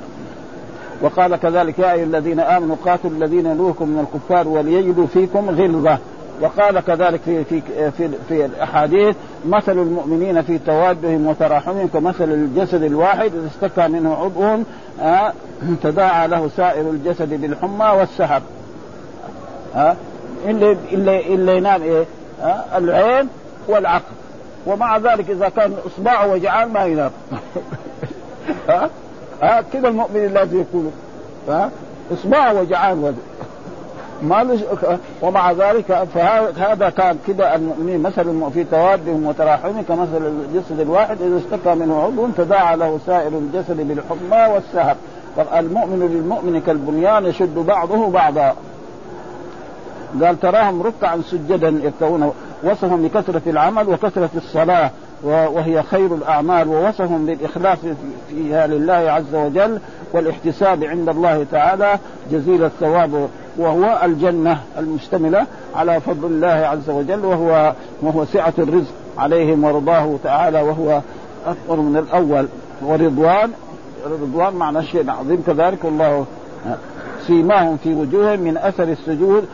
وقال 1.02 1.36
كذلك 1.36 1.78
يا 1.78 1.92
أيها 1.92 2.04
الذين 2.04 2.40
آمنوا 2.40 2.76
قاتلوا 2.84 3.12
الذين 3.12 3.46
يلوكم 3.46 3.88
من 3.88 3.98
الكفار 3.98 4.48
وليجدوا 4.48 5.06
فيكم 5.06 5.50
غلظة. 5.50 5.98
وقال 6.40 6.80
كذلك 6.80 7.20
في 7.20 7.44
في 7.44 7.62
في, 7.90 8.08
في 8.28 8.44
الأحاديث 8.44 9.16
مثل 9.46 9.78
المؤمنين 9.78 10.42
في 10.42 10.58
توادهم 10.58 11.26
وتراحمهم 11.26 11.88
كمثل 11.88 12.24
الجسد 12.24 12.82
الواحد 12.82 13.32
إذا 13.34 13.46
اشتكى 13.46 13.88
منه 13.88 14.14
عضو 14.14 14.62
آه 15.00 15.32
تداعى 15.82 16.28
له 16.28 16.48
سائر 16.56 16.90
الجسد 16.90 17.40
بالحمى 17.40 17.86
والسحب. 17.98 18.42
آه 19.74 19.96
اللي 20.46 20.76
اللي 20.92 21.56
ينام 21.56 21.82
إيه 21.82 22.04
آه 22.42 22.78
العين 22.78 23.28
والعقل. 23.68 24.12
ومع 24.66 24.96
ذلك 24.96 25.30
إذا 25.30 25.48
كان 25.48 25.74
إصبعه 25.86 26.32
وجعان 26.32 26.68
ما 26.68 26.84
ينام. 26.84 27.10
ها 29.42 29.58
ها 29.58 29.62
كذا 29.72 29.88
المؤمن 29.88 30.32
لازم 30.34 30.60
يكون 30.60 30.92
ها؟ 31.48 31.70
إصبعه 32.12 32.60
وجعان 32.60 33.14
ما 34.22 34.58
ومع 35.22 35.52
ذلك 35.52 36.06
فهذا 36.14 36.90
كان 36.90 37.18
كذا 37.26 37.54
المؤمنين. 37.54 38.02
مثل 38.02 38.50
في 38.54 38.64
توادهم 38.64 39.26
وتراحمهم 39.26 39.82
كمثل 39.82 40.26
الجسد 40.26 40.80
الواحد 40.80 41.22
إذا 41.22 41.38
اشتكى 41.38 41.74
منه 41.74 42.02
عضو 42.02 42.26
تداعى 42.36 42.76
له 42.76 42.98
سائر 43.06 43.28
الجسد 43.28 43.76
بالحمى 43.76 44.54
والسهر 44.54 44.96
المؤمن 45.58 45.98
للمؤمن 46.00 46.60
كالبنيان 46.60 47.26
يشد 47.26 47.54
بعضه 47.54 48.10
بعضا. 48.10 48.54
قال 50.22 50.40
تراهم 50.40 50.82
ركعا 50.82 51.22
سجدا 51.30 51.68
يبتغون 51.68 52.32
وصفهم 52.62 53.02
بكثرة 53.02 53.42
العمل 53.46 53.88
وكثرة 53.88 54.30
الصلاة. 54.36 54.90
وهي 55.24 55.82
خير 55.82 56.14
الأعمال 56.14 56.68
ووصفهم 56.68 57.26
بالإخلاص 57.26 57.78
فيها 58.28 58.66
لله 58.66 58.92
عز 58.92 59.34
وجل 59.34 59.78
والاحتساب 60.12 60.84
عند 60.84 61.08
الله 61.08 61.46
تعالى 61.50 61.98
جزيل 62.32 62.64
الثواب 62.64 63.28
وهو 63.56 64.00
الجنة 64.04 64.60
المشتملة 64.78 65.46
على 65.74 66.00
فضل 66.00 66.26
الله 66.28 66.48
عز 66.48 66.90
وجل 66.90 67.24
وهو 67.24 67.72
وهو 68.02 68.24
سعة 68.24 68.54
الرزق 68.58 68.92
عليهم 69.18 69.64
ورضاه 69.64 70.16
تعالى 70.24 70.62
وهو 70.62 71.00
أكبر 71.46 71.76
من 71.76 71.96
الأول. 71.96 72.46
ورضوان 72.82 73.50
رضوان 74.06 74.54
معنى 74.54 74.82
شيء 74.82 75.10
عظيم 75.10 75.42
كذلك 75.46 75.84
والله 75.84 76.26
سيماهم 77.26 77.76
في 77.76 77.94
وجوههم 77.94 78.40
من 78.40 78.56
أثر 78.56 78.84
السجود 78.84 79.44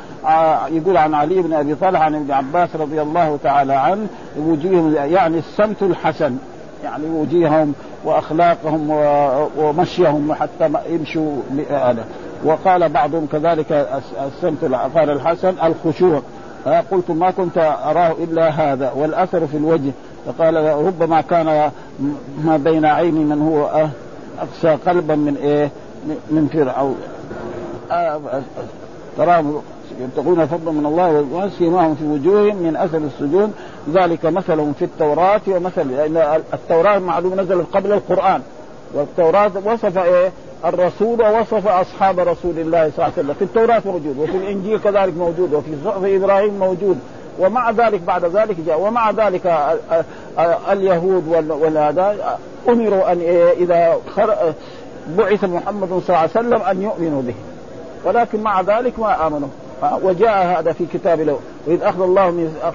يقول 0.70 0.96
عن 0.96 1.14
علي 1.14 1.42
بن 1.42 1.52
أبي 1.52 1.74
طالب 1.74 1.96
عن 1.96 2.14
ابن 2.14 2.30
عباس 2.30 2.76
رضي 2.76 3.02
الله 3.02 3.38
تعالى 3.42 3.74
عنه 3.74 4.06
وجوههم 4.38 4.94
يعني 4.94 5.38
السمت 5.38 5.82
الحسن 5.82 6.36
يعني 6.84 7.04
وجيههم 7.06 7.74
وأخلاقهم 8.04 8.90
ومشيهم 9.58 10.34
حتى 10.34 10.70
يمشوا 10.88 11.36
هذا 11.70 12.04
وقال 12.44 12.88
بعضهم 12.88 13.26
كذلك 13.32 13.88
السمت 14.26 14.64
قال 14.94 15.10
الحسن 15.10 15.54
الخشوع. 15.64 16.22
قلت 16.90 17.10
ما 17.10 17.30
كنت 17.30 17.58
أراه 17.58 18.12
إلا 18.12 18.48
هذا 18.48 18.92
والأثر 18.96 19.46
في 19.46 19.56
الوجه. 19.56 19.90
فقال 20.26 20.54
ربما 20.86 21.20
كان 21.20 21.70
ما 22.44 22.56
بين 22.56 22.84
عيني 22.84 23.24
من 23.24 23.42
هو 23.42 23.88
اقسى 24.38 24.78
قلبا 24.86 25.14
من 25.14 25.36
إيه 25.36 25.70
من 26.30 26.48
فرعون. 26.52 26.96
تراه 29.16 29.60
يبتغون 30.00 30.46
فضلا 30.46 30.72
من 30.72 30.86
الله 30.86 31.26
وسيماهم 31.32 31.94
في 31.94 32.04
وجوههم 32.04 32.56
من 32.56 32.76
اثر 32.76 32.98
السجود 32.98 33.52
ذلك 33.92 34.24
مثلهم 34.24 34.72
في 34.72 34.84
التوراة 34.84 35.40
ومثل 35.48 35.90
لأن 35.90 36.42
التوراة 36.54 36.98
معلوم 36.98 37.40
نزلت 37.40 37.66
قبل 37.72 37.92
القرآن. 37.92 38.40
والتوراة 38.94 39.50
وصف 39.64 39.98
إيه؟ 39.98 40.32
الرسول 40.64 41.22
ووصف 41.22 41.68
أصحاب 41.68 42.18
رسول 42.20 42.58
الله 42.58 42.90
صلى 42.90 42.94
الله 42.96 43.04
عليه 43.04 43.12
وسلم. 43.12 43.34
في 43.34 43.44
التوراة 43.44 43.82
موجود 43.84 44.18
وفي 44.18 44.36
الإنجيل 44.36 44.78
كذلك 44.78 45.16
موجود 45.16 45.54
وفي 45.54 45.70
صحف 45.84 46.04
إبراهيم 46.04 46.58
موجود. 46.58 46.98
ومع 47.38 47.70
ذلك 47.70 48.00
بعد 48.00 48.24
ذلك 48.24 48.56
جاء. 48.66 48.80
ومع 48.80 49.10
ذلك 49.10 49.76
اليهود 50.70 51.28
والهذا 51.50 52.38
أمروا 52.68 53.12
أن 53.12 53.20
إيه؟ 53.20 53.52
إذا 53.52 53.96
بعث 55.08 55.44
محمد 55.44 55.88
صلى 55.88 55.98
الله 56.08 56.18
عليه 56.18 56.30
وسلم 56.30 56.62
أن 56.62 56.82
يؤمنوا 56.82 57.22
به. 57.22 57.34
ولكن 58.04 58.42
مع 58.42 58.60
ذلك 58.60 58.98
ما 58.98 59.26
آمنوا. 59.26 59.48
وجاء 60.02 60.58
هذا 60.58 60.72
في 60.72 60.86
كتاب 60.92 61.20
له. 61.20 61.38
وإذ 61.66 61.82
أخذ 61.82 62.02
الله 62.02 62.30
ميثاق 62.30 62.74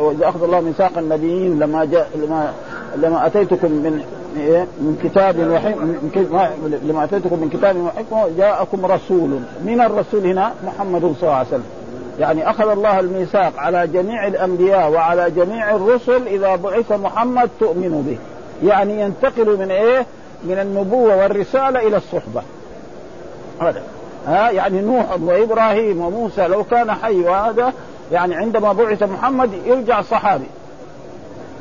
وإذ 0.00 0.22
أخذ 0.22 0.42
الله 0.42 0.60
ميثاق 0.60 0.98
النبيين 0.98 1.58
لما 1.58 1.84
جاء 1.84 2.08
لما 2.14 2.52
لما 2.96 3.26
أتيتكم 3.26 3.70
من 3.70 4.04
من 4.80 4.98
كتاب 5.04 5.38
وحكمة 5.38 6.50
لما 6.84 7.04
أتيتكم 7.04 7.38
من 7.38 7.48
كتاب 7.48 7.76
وحكمة 7.76 8.28
جاءكم 8.38 8.86
رسول. 8.86 9.30
من 9.64 9.80
الرسول 9.80 10.26
هنا 10.26 10.52
محمد 10.66 11.00
صلى 11.00 11.14
الله 11.22 11.34
عليه 11.34 11.48
وسلم. 11.48 11.64
يعني 12.18 12.50
أخذ 12.50 12.68
الله 12.68 13.00
الميثاق 13.00 13.52
على 13.56 13.86
جميع 13.86 14.26
الأنبياء 14.26 14.90
وعلى 14.90 15.30
جميع 15.30 15.76
الرسل 15.76 16.26
إذا 16.26 16.56
بعث 16.56 16.92
محمد 16.92 17.50
تؤمنوا 17.60 18.02
به. 18.02 18.18
يعني 18.64 19.00
ينتقل 19.00 19.58
من 19.58 19.70
إيه؟ 19.70 20.06
من 20.44 20.58
النبوة 20.58 21.16
والرسالة 21.16 21.88
إلى 21.88 21.96
الصحبة. 21.96 22.42
هذا. 23.60 23.82
ها 24.26 24.50
يعني 24.50 24.80
نوح 24.80 25.06
وابراهيم 25.20 26.00
وموسى 26.00 26.46
لو 26.48 26.64
كان 26.64 26.92
حي 26.92 27.20
وهذا 27.20 27.72
يعني 28.12 28.34
عندما 28.34 28.72
بعث 28.72 29.02
محمد 29.02 29.50
يرجع 29.66 30.02
صحابي. 30.02 30.46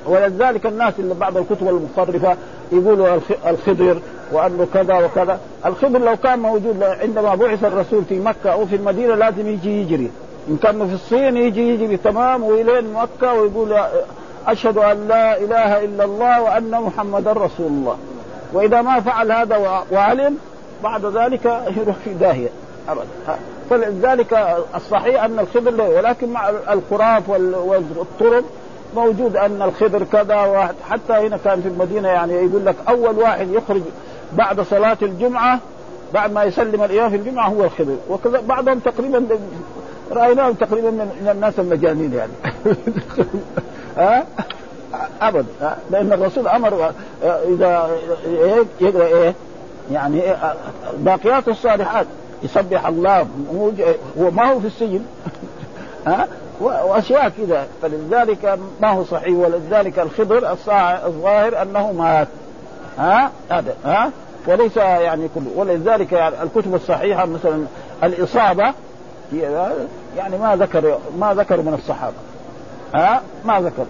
ولذلك 0.05 0.65
الناس 0.65 0.93
اللي 0.99 1.13
بعض 1.13 1.37
الكتب 1.37 1.67
المخرفه 1.67 2.37
يقولوا 2.71 3.19
الخضر 3.47 3.99
وأنه 4.31 4.67
كذا 4.73 5.05
وكذا، 5.05 5.39
الخضر 5.65 5.99
لو 5.99 6.15
كان 6.15 6.39
موجود 6.39 6.83
عندما 6.83 7.35
بعث 7.35 7.63
الرسول 7.63 8.03
في 8.05 8.19
مكة 8.19 8.51
أو 8.51 8.65
في 8.65 8.75
المدينة 8.75 9.15
لازم 9.15 9.47
يجي 9.47 9.81
يجري، 9.81 10.11
إن 10.49 10.57
كان 10.57 10.87
في 10.87 10.93
الصين 10.93 11.37
يجي 11.37 11.69
يجري 11.69 11.97
تمام 11.97 12.43
والين 12.43 12.93
مكة 12.93 13.33
ويقول 13.33 13.77
أشهد 14.47 14.77
أن 14.77 15.07
لا 15.07 15.37
إله 15.37 15.83
إلا 15.85 16.03
الله 16.03 16.41
وأن 16.41 16.71
محمدا 16.71 17.31
رسول 17.31 17.67
الله. 17.67 17.97
وإذا 18.53 18.81
ما 18.81 18.99
فعل 18.99 19.31
هذا 19.31 19.83
وعلم 19.91 20.37
بعد 20.83 21.05
ذلك 21.05 21.45
يروح 21.77 21.95
في 22.05 22.13
داهية 22.23 22.49
ابدا. 22.89 23.05
فلذلك 23.69 24.57
الصحيح 24.75 25.23
أن 25.23 25.39
الخضر 25.39 25.81
ولكن 25.81 26.29
مع 26.29 26.49
الخراف 26.49 27.29
والطرق 27.29 28.43
موجود 28.95 29.35
أن 29.35 29.61
الخضر 29.61 30.03
كذا 30.03 30.73
حتى 30.89 31.13
هنا 31.13 31.37
كان 31.45 31.61
في 31.61 31.67
المدينة 31.67 32.07
يعني 32.09 32.33
يقول 32.33 32.65
لك 32.65 32.75
أول 32.89 33.17
واحد 33.17 33.49
يخرج 33.49 33.81
بعد 34.33 34.61
صلاة 34.61 34.97
الجمعة 35.01 35.59
بعد 36.13 36.33
ما 36.33 36.43
يسلم 36.43 36.83
الامام 36.83 37.09
في 37.09 37.15
الجمعة 37.15 37.49
هو 37.49 37.63
الخضر. 37.63 37.95
وكذا 38.09 38.41
بعضهم 38.41 38.79
تقريبا 38.79 39.27
رأيناهم 40.11 40.53
تقريبا 40.53 40.89
من 40.91 41.29
الناس 41.31 41.59
المجانين 41.59 42.13
يعني. 42.13 42.31
ها؟ 43.97 44.25
ابدا. 45.21 45.45
لأن 45.91 46.13
الرسول 46.13 46.47
أمر 46.47 46.91
اذا 47.23 47.89
يقرا 48.81 49.05
إيه؟ 49.05 49.33
يعني 49.91 50.21
باقيات 50.97 51.47
الصالحات. 51.47 52.05
يسبح 52.43 52.87
الله. 52.87 53.27
هو 54.17 54.31
ما 54.31 54.51
هو 54.51 54.59
في 54.59 54.67
السجن. 54.67 55.01
ها؟ 56.07 56.27
وأشياء 56.61 57.29
كذا. 57.29 57.67
فلذلك 57.81 58.59
ما 58.81 58.91
هو 58.91 59.03
صحيح. 59.03 59.37
ولذلك 59.37 59.99
الخضر 59.99 60.51
الظاهر 61.05 61.61
أنه 61.61 61.91
مات. 61.91 62.27
ها؟ 62.97 63.31
هذا. 63.49 63.75
ها؟ 63.85 64.11
وليس 64.47 64.77
يعني 64.77 65.29
كله 65.35 65.51
ولذلك 65.55 66.11
يعني 66.11 66.35
الكتب 66.43 66.75
الصحيحة 66.75 67.25
مثلا 67.25 67.65
الإصابة. 68.03 68.73
يعني 70.17 70.37
ما 70.37 70.55
ذكر 70.55 70.97
ما 71.19 71.33
ذكر 71.33 71.61
من 71.61 71.73
الصحابة. 71.73 72.15
ها؟ 72.95 73.21
ما 73.45 73.61
ذكر. 73.61 73.85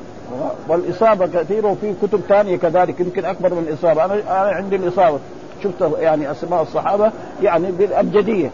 والإصابة 0.67 1.27
كثير 1.27 1.65
وفي 1.65 1.93
كتب 2.01 2.21
ثانية 2.29 2.57
كذلك 2.57 2.99
يمكن 2.99 3.25
أكبر 3.25 3.53
من 3.53 3.67
الإصابة. 3.67 4.05
أنا 4.05 4.51
عندي 4.51 4.75
الإصابة. 4.75 5.19
شفت 5.63 5.91
يعني 6.00 6.32
أسماء 6.32 6.62
الصحابة 6.62 7.12
يعني 7.43 7.71
بالأبجدية 7.71 8.52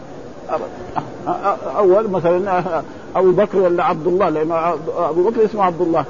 أول 1.76 2.10
مثلا 2.10 2.62
أبو 3.16 3.32
بكر 3.32 3.58
ولا 3.58 3.84
عبد 3.84 4.06
الله 4.06 4.28
لأن 4.28 4.52
أبو 4.98 5.30
بكر 5.30 5.44
اسمه 5.44 5.64
عبد 5.64 5.80
الله. 5.80 6.04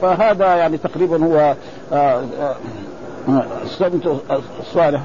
فهذا 0.00 0.46
يعني 0.46 0.78
تقريبا 0.78 1.24
هو 1.24 1.54
السمت 3.64 4.20
الصالح 4.60 5.00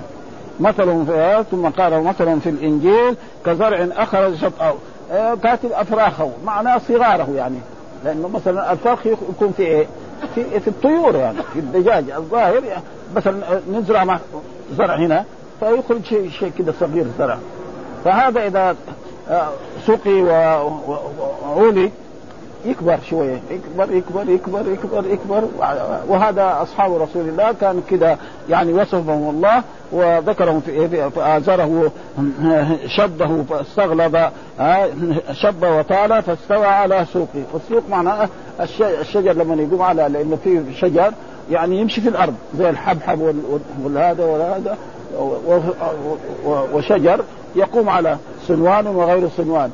مثل 0.59 1.05
في 1.05 1.43
ثم 1.51 1.67
قال 1.67 2.03
مثل 2.03 2.41
في 2.41 2.49
الإنجيل 2.49 3.15
كزرع 3.45 3.87
أخرج 3.97 4.35
شطأه 4.35 4.73
كاتب 5.43 5.71
أفراخه 5.71 6.29
معناه 6.45 6.77
صغاره 6.77 7.27
يعني 7.35 7.57
لأنه 8.05 8.27
مثلا 8.27 8.71
الفرخ 8.71 9.05
يكون 9.05 9.53
في 9.57 9.63
إيه؟ 9.63 9.87
في, 10.35 10.59
في 10.59 10.67
الطيور 10.67 11.15
يعني 11.15 11.37
في 11.53 11.59
الدجاج 11.59 12.11
الظاهر 12.11 12.61
مثلا 13.15 13.61
نزرع 13.71 14.19
زرع 14.77 14.95
هنا 14.95 15.25
فيخرج 15.59 16.05
شيء 16.05 16.29
شيء 16.29 16.51
كده 16.57 16.73
صغير 16.79 17.05
زرع. 17.19 17.37
فهذا 18.05 18.47
إذا 18.47 18.75
سقي 19.87 20.21
وعولي 20.21 21.91
يكبر 22.65 22.99
شوية 23.09 23.41
يكبر 23.51 23.95
يكبر 23.95 24.29
يكبر 24.29 24.71
يكبر 24.71 25.05
يكبر. 25.07 25.43
وهذا 26.07 26.57
أصحاب 26.61 26.93
رسول 27.01 27.29
الله 27.29 27.51
كان 27.51 27.81
كذا 27.89 28.17
يعني 28.49 28.73
وصفهم 28.73 29.29
الله 29.29 29.63
وذكرهم 29.91 30.61
في 30.61 31.09
فازره 31.09 31.91
شده 32.97 33.43
فاستغلب 33.49 34.29
شب 35.31 35.63
وطال 35.63 36.23
فاستوى 36.23 36.65
على 36.65 37.05
سوقه. 37.13 37.43
والسوق 37.53 37.83
معناه 37.89 38.29
الشجر 39.01 39.33
لما 39.33 39.63
يقوم 39.63 39.81
على 39.81 40.07
لأنه 40.09 40.37
في 40.43 40.73
شجر 40.73 41.13
يعني 41.51 41.79
يمشي 41.79 42.01
في 42.01 42.09
الأرض 42.09 42.35
زي 42.57 42.69
الحبحب 42.69 43.35
والهذا 43.83 44.25
وهذا 44.25 44.77
وشجر 46.73 47.23
يقوم 47.55 47.89
على 47.89 48.17
صنوان 48.47 48.87
وغير 48.87 49.29
صنوان. 49.37 49.71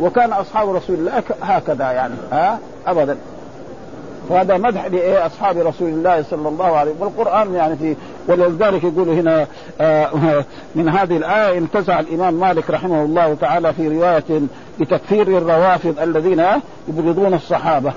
وكان 0.00 0.32
أصحاب 0.32 0.74
رسول 0.74 0.96
الله 0.96 1.22
هكذا 1.42 1.92
يعني 1.92 2.14
ها؟ 2.32 2.58
ابدا. 2.86 3.16
وهذا 4.28 4.56
مدح 4.56 4.86
لاصحاب 4.86 5.58
رسول 5.58 5.88
الله 5.88 6.22
صلى 6.22 6.48
الله 6.48 6.76
عليه 6.76 6.90
وسلم. 6.90 7.02
والقرآن 7.02 7.54
يعني 7.54 7.76
في 7.76 7.96
ولذلك 8.28 8.84
يقول 8.84 9.08
هنا 9.08 9.46
آه 9.80 10.10
من 10.74 10.88
هذه 10.88 11.16
الآية 11.16 11.58
انتزع 11.58 12.00
الإمام 12.00 12.34
مالك 12.34 12.70
رحمه 12.70 13.02
الله 13.04 13.36
تعالى 13.40 13.72
في 13.72 13.88
رواية 13.88 14.40
بتكفير 14.80 15.38
الروافض 15.38 15.94
الذين 16.00 16.44
يبغضون 16.88 17.34
الصحابة. 17.34 17.92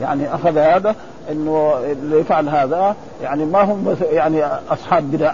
يعني 0.00 0.34
أخذ 0.34 0.58
هذا 0.58 0.94
إنه 1.30 1.74
اللي 1.92 2.20
يفعل 2.20 2.48
هذا 2.48 2.96
يعني 3.22 3.44
ما 3.44 3.62
هم 3.62 3.96
يعني 4.12 4.44
أصحاب 4.70 5.10
بدع. 5.10 5.32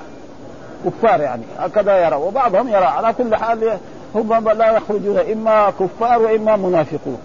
كفار 0.84 1.20
يعني. 1.20 1.42
هكذا 1.58 2.06
يرى. 2.06 2.16
وبعضهم 2.16 2.68
يرى 2.68 2.84
على 2.84 3.12
كل 3.12 3.36
حال 3.36 3.78
هم 4.14 4.48
لا 4.48 4.76
يخرجون 4.76 5.18
إما 5.18 5.70
كفار 5.70 6.22
وإما 6.22 6.56
منافقون. 6.56 7.18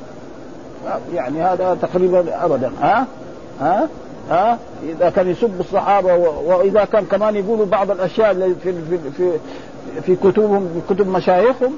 يعني 1.13 1.41
هذا 1.41 1.77
تقريبا 1.81 2.45
ابدا. 2.45 2.71
ها؟ 2.81 3.05
ها؟ 3.61 3.87
ها؟ 4.29 4.57
إذا 4.83 5.09
كان 5.09 5.29
يسب 5.29 5.59
الصحابة 5.59 6.15
وإذا 6.45 6.85
كان 6.85 7.05
كمان 7.05 7.35
يقولوا 7.35 7.65
بعض 7.65 7.91
الأشياء 7.91 8.33
في 8.63 8.73
في 8.89 8.97
في, 9.17 9.31
في 10.01 10.15
كتبهم 10.15 10.81
كتب 10.89 11.07
مشايخهم 11.07 11.73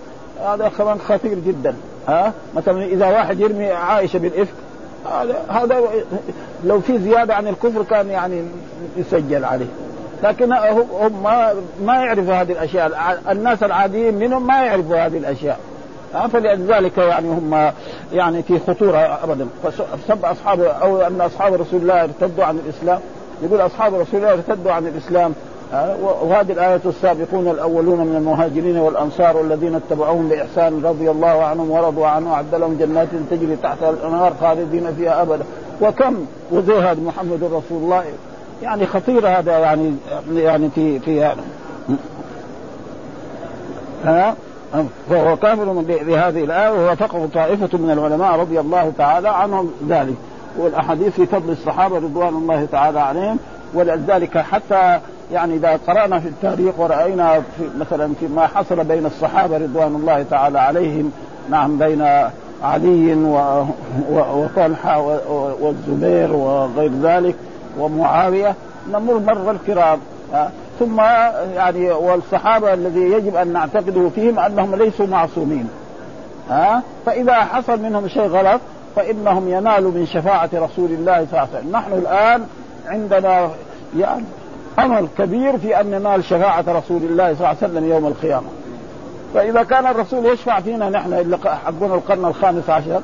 هذا 0.46 0.72
كمان 0.78 1.00
خطير 1.00 1.40
جدا. 1.40 1.76
ها؟ 2.08 2.34
مثلا 2.56 2.86
إذا 2.86 3.08
واحد 3.08 3.40
يرمي 3.40 3.72
عائشة 3.72 4.20
بالإفك 4.20 4.54
هذا 5.06 5.36
هذا 5.50 5.82
لو 6.66 6.80
في 6.80 7.00
زيادة 7.00 7.36
عن 7.36 7.48
الكفر 7.48 7.84
كان 7.84 8.10
يعني 8.10 8.42
يسجل 8.98 9.46
عليه. 9.46 9.66
لكن 10.24 10.54
هم 10.54 11.24
ما 11.24 11.54
ما 11.84 11.94
يعرفوا 11.94 12.34
هذه 12.34 12.52
الأشياء. 12.52 13.22
الناس 13.30 13.64
العاديين 13.64 14.16
منهم 14.16 14.48
ما 14.48 14.64
يعرفوا 14.64 15.06
هذه 15.06 15.18
الأشياء. 15.18 15.60
فلذلك 16.34 16.98
يعني 16.98 17.30
هم 17.30 17.72
يعني 18.14 18.44
في 18.44 18.60
خطورة 18.60 18.98
ابدا. 18.98 19.48
فسب 19.64 20.26
اصحاب 20.26 20.62
أو 20.62 21.02
أن 21.02 21.22
أصحاب 21.22 21.54
رسول 21.54 21.82
الله 21.82 22.04
ارتدوا 22.04 22.46
عن 22.46 22.58
الإسلام. 22.66 23.00
يقول 23.44 23.62
أصحاب 23.62 23.96
رسول 23.96 24.20
الله 24.20 24.32
ارتدوا 24.32 24.72
عن 24.72 24.88
الإسلام. 24.88 25.34
وهذه 26.02 26.52
الآية 26.52 26.82
السابقون 26.86 27.48
الأولون 27.48 28.00
من 28.00 28.16
المهاجرين 28.16 28.78
والأنصار 28.78 29.38
والذين 29.38 29.76
اتبعوهم 29.76 30.30
بإحسان 30.30 30.82
رضي 30.84 31.12
الله 31.12 31.44
عنهم 31.44 31.72
ورضوا 31.72 32.08
عنه. 32.08 32.32
وأعد 32.32 32.56
لهم 32.56 32.78
جنات 32.78 33.08
تجري 33.32 33.56
تحتها 33.56 33.90
الأنهار 33.90 34.34
خالدين 34.42 34.96
فيها 34.96 35.22
أبدا. 35.22 35.44
وكم؟ 35.82 36.26
وزهد 36.52 37.04
محمد 37.04 37.44
رسول 37.44 37.84
الله. 37.84 38.04
يعني 38.62 38.86
خطير 38.86 39.28
هذا 39.28 39.58
يعني 39.58 39.96
يعني 40.34 40.70
في 40.76 41.00
في 41.00 41.24
هذا. 41.24 41.44
ها؟ 44.06 44.36
فهو 45.10 45.38
كافر 45.38 45.74
بهذه 45.88 46.44
الآية 46.44 46.70
ووافقه 46.70 47.30
طائفة 47.34 47.78
من 47.78 47.92
العلماء 47.92 48.40
رضي 48.40 48.60
الله 48.60 48.92
تعالى 48.98 49.30
عنهم 49.30 49.72
ذلك. 49.90 50.16
والأحاديث 50.58 51.14
في 51.14 51.26
فضل 51.26 51.52
الصحابة 51.52 51.96
رضوان 51.96 52.34
الله 52.34 52.68
تعالى 52.72 53.00
عليهم 53.00 53.40
ولذلك 53.74 54.38
حتى 54.38 55.00
يعني 55.32 55.56
إذا 55.56 55.80
قرأنا 55.88 56.20
في 56.20 56.28
التاريخ 56.28 56.80
ورأينا 56.80 57.40
في 57.40 57.64
مثلا 57.80 58.14
في 58.20 58.28
ما 58.28 58.48
حصل 58.48 58.84
بين 58.84 59.06
الصحابة 59.06 59.58
رضوان 59.58 59.96
الله 59.96 60.26
تعالى 60.30 60.60
عليهم 60.60 61.12
نعم 61.50 61.78
بين 61.78 62.30
علي 62.64 63.14
وطلحة 64.12 65.02
والزبير 65.62 66.34
وغير 66.34 66.92
ذلك 67.04 67.36
ومعاوية 67.78 68.56
نمر 68.90 69.20
مر 69.20 69.52
الكرام. 69.52 70.00
ثم 70.80 71.00
يعني 71.56 71.92
والصحابة 71.92 72.74
الذي 72.74 73.00
يجب 73.00 73.36
أن 73.36 73.54
نعتقده 73.54 74.10
فيهم 74.16 74.40
أنهم 74.40 74.76
ليسوا 74.76 75.08
معصومين. 75.08 75.70
ها 76.50 76.82
فإذا 77.06 77.34
حصل 77.34 77.82
منهم 77.82 78.08
شيء 78.08 78.28
غلط 78.28 78.62
فإنهم 78.96 79.50
ينالوا 79.50 79.92
من 79.92 80.06
شفاعة 80.06 80.50
رسول 80.54 80.92
الله 80.92 81.26
صلى 81.32 81.40
الله 81.40 81.40
عليه 81.40 81.60
وسلم. 81.60 81.72
نحن 81.72 81.94
الآن 81.94 82.46
عندنا 82.88 83.50
يعني 83.98 84.24
أمل 84.80 85.08
كبير 85.18 85.58
في 85.58 85.82
أن 85.82 85.92
ننال 85.92 86.24
شفاعة 86.24 86.66
رسول 86.68 87.02
الله 87.04 87.34
صلى 87.34 87.38
الله 87.38 87.48
عليه 87.48 87.58
وسلم 87.58 87.90
يوم 87.90 88.08
القيامة. 88.08 88.48
فإذا 89.34 89.64
كان 89.64 89.88
الرسول 89.88 90.26
يشفع 90.26 90.60
فينا 90.60 90.90
نحن 90.90 91.14
اللي 91.14 91.38
حقنا 91.38 91.96
القرن 91.96 92.26
الخامس 92.26 92.70
عشر 92.70 93.02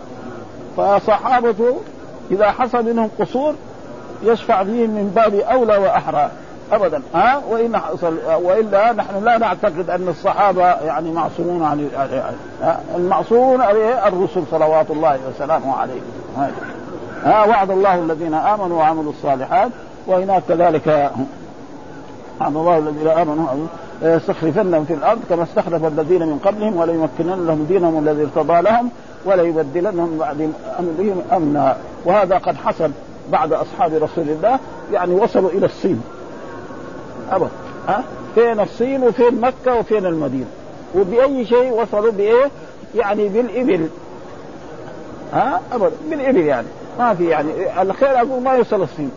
فصحابته 0.78 1.78
إذا 2.32 2.52
حصل 2.52 2.86
منهم 2.86 3.10
قصور 3.20 3.54
يشفع 4.24 4.64
فيهم 4.64 4.90
من 4.90 5.12
باب 5.16 5.34
أولى 5.34 5.78
وأحرى. 5.78 6.30
ابدا. 6.72 7.02
ها؟ 7.14 7.42
وإن 7.50 7.78
حصل 7.78 8.18
وإلا 8.42 8.94
نحن 8.94 9.24
لا 9.24 9.38
نعتقد 9.38 9.90
أن 9.90 10.08
الصحابة 10.08 10.64
يعني 10.64 11.12
معصومون 11.12 11.64
عن 11.64 11.90
المعصومون 12.96 13.62
الرسل 14.08 14.44
صلوات 14.52 14.92
الله 14.92 15.20
وسلامه 15.30 15.78
عليهم 15.78 16.02
ها؟ 17.24 17.46
وعد 17.46 17.72
الله 17.72 17.96
الذين 17.96 18.34
آمنوا 18.34 18.78
وعملوا 18.78 19.12
الصالحات 19.12 19.72
وهناك 20.08 20.44
كذلك 20.50 21.12
وعد 22.42 22.56
الله 22.56 22.78
الذين 22.78 23.08
آمنوا 23.08 23.48
يستخلفنهم 24.02 24.86
في 24.86 24.94
الأرض 24.94 25.20
كما 25.30 25.44
استخلف 25.44 25.86
الذين 25.86 26.22
من 26.22 26.40
قبلهم 26.46 26.78
وليمكنن 26.78 27.48
لهم 27.48 27.66
دينهم 27.70 28.08
الذي 28.08 28.24
ارتضى 28.24 28.62
لهم 28.62 28.90
وليبدلنهم 29.26 30.18
بعد 30.18 30.52
أمرهم 30.80 31.22
أمنا. 31.34 31.78
وهذا 32.06 32.38
قد 32.38 32.56
حصل. 32.56 32.92
بعد 33.32 33.54
أصحاب 33.54 33.94
رسول 33.94 34.30
الله 34.30 34.60
يعني 34.92 35.14
وصلوا 35.14 35.50
إلى 35.50 35.66
الصين. 35.66 36.02
ابدا 37.32 37.50
ها؟ 37.88 38.04
فين 38.36 38.60
الصين 38.60 39.04
وفين 39.04 39.42
مكة 39.42 39.76
وفين 39.80 40.06
المدينة؟ 40.06 40.46
وبأي 40.96 41.46
شيء 41.46 41.74
وصلوا 41.74 42.12
بإيه؟ 42.12 42.52
يعني 42.96 43.28
بالإبل. 43.28 43.90
ها؟ 45.34 45.62
ابدا 45.72 45.92
بالإبل 46.10 46.38
يعني. 46.42 46.68
ما 47.00 47.14
في 47.14 47.26
يعني. 47.28 47.82
الخير 47.82 48.18
أقول 48.18 48.44
ما 48.44 48.54
يوصل 48.54 48.82
الصين. 48.82 49.12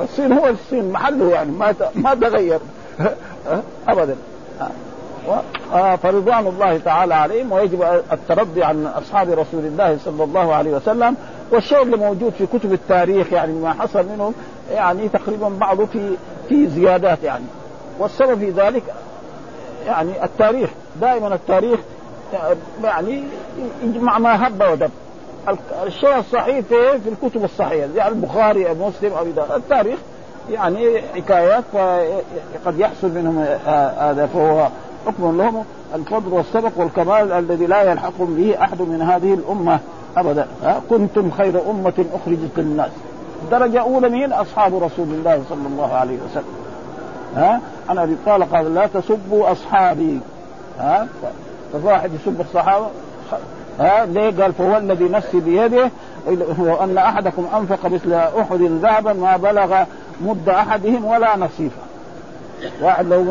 الصين 0.00 0.32
هو 0.32 0.48
الصين 0.48 0.92
محله 0.92 1.30
يعني 1.30 1.50
ما 1.50 1.74
ما 1.94 2.14
تغير. 2.14 2.58
ابدا. 3.88 4.16
فرضوان 6.02 6.46
الله 6.46 6.78
تعالى 6.78 7.14
عليهم 7.14 7.52
ويجب 7.52 8.02
الترضي 8.12 8.64
عن 8.64 8.86
أصحاب 8.86 9.30
رسول 9.30 9.64
الله 9.64 9.98
صلى 10.04 10.24
الله 10.24 10.54
عليه 10.54 10.70
وسلم 10.70 11.16
والشيء 11.50 11.82
اللي 11.82 11.96
موجود 11.96 12.32
في 12.32 12.46
كتب 12.46 12.72
التاريخ 12.72 13.32
يعني 13.32 13.52
ما 13.52 13.72
حصل 13.72 14.06
منهم 14.08 14.34
يعني 14.72 15.08
تقريبا 15.08 15.48
بعضه 15.48 15.86
في 15.86 16.16
في 16.48 16.66
زيادات 16.66 17.22
يعني. 17.22 17.44
والسبب 17.98 18.38
في 18.38 18.50
ذلك 18.50 18.82
يعني 19.86 20.24
التاريخ 20.24 20.70
دائما 21.00 21.34
التاريخ 21.34 21.80
يعني 22.84 23.24
يجمع 23.82 24.18
ما 24.18 24.46
هب 24.46 24.62
ودب. 24.72 24.90
الشيء 25.86 26.18
الصحيح 26.18 26.60
في, 26.60 27.00
في 27.00 27.08
الكتب 27.08 27.44
الصحيحة 27.44 27.88
يعني 27.96 28.08
البخاري 28.08 28.68
أو 28.68 28.74
مسلم 28.74 29.12
أو 29.12 29.26
التاريخ 29.56 29.98
يعني 30.50 31.02
حكايات 31.14 31.64
قد 32.66 32.78
يحصل 32.78 33.08
منهم 33.08 33.38
هذا 33.98 34.26
فهو 34.34 34.68
حكم 35.06 35.38
لهم 35.38 35.64
الفضل 35.94 36.32
والسبق 36.32 36.70
والكمال 36.76 37.32
الذي 37.32 37.66
لا 37.66 37.82
يلحقهم 37.82 38.34
به 38.34 38.62
أحد 38.62 38.82
من 38.82 39.02
هذه 39.02 39.34
الأمة 39.34 39.78
أبدا. 40.16 40.46
كنتم 40.90 41.30
خير 41.30 41.70
أمة 41.70 42.04
أخرجت 42.14 42.50
للناس. 42.56 42.90
درجة 43.50 43.80
أولى 43.80 44.08
من 44.08 44.32
أصحاب 44.32 44.74
رسول 44.74 45.08
الله 45.08 45.42
صلى 45.48 45.66
الله 45.66 45.92
عليه 45.92 46.18
وسلم. 46.30 46.54
ها؟ 47.36 47.60
أبي 47.90 48.16
قال 48.26 48.52
قال 48.52 48.74
لا 48.74 48.86
تسبوا 48.86 49.52
أصحابي. 49.52 50.20
ها؟ 50.78 51.08
فواحد 51.72 52.10
يسب 52.14 52.40
الصحابة. 52.40 52.86
ها؟ 53.80 54.06
ليه؟ 54.06 54.42
قال 54.42 54.52
فهو 54.52 54.76
الذي 54.76 55.04
نفسي 55.04 55.40
بيده. 55.40 55.90
وان 56.58 56.98
أحدكم 56.98 57.46
أنفق 57.56 57.86
مثل 57.86 58.12
أحد 58.12 58.62
ذهبا 58.62 59.12
ما 59.12 59.36
بلغ 59.36 59.84
مد 60.20 60.48
أحدهم 60.48 61.04
ولا 61.04 61.36
نصيفه 61.36 61.82
واحد 62.82 63.06
لو 63.06 63.22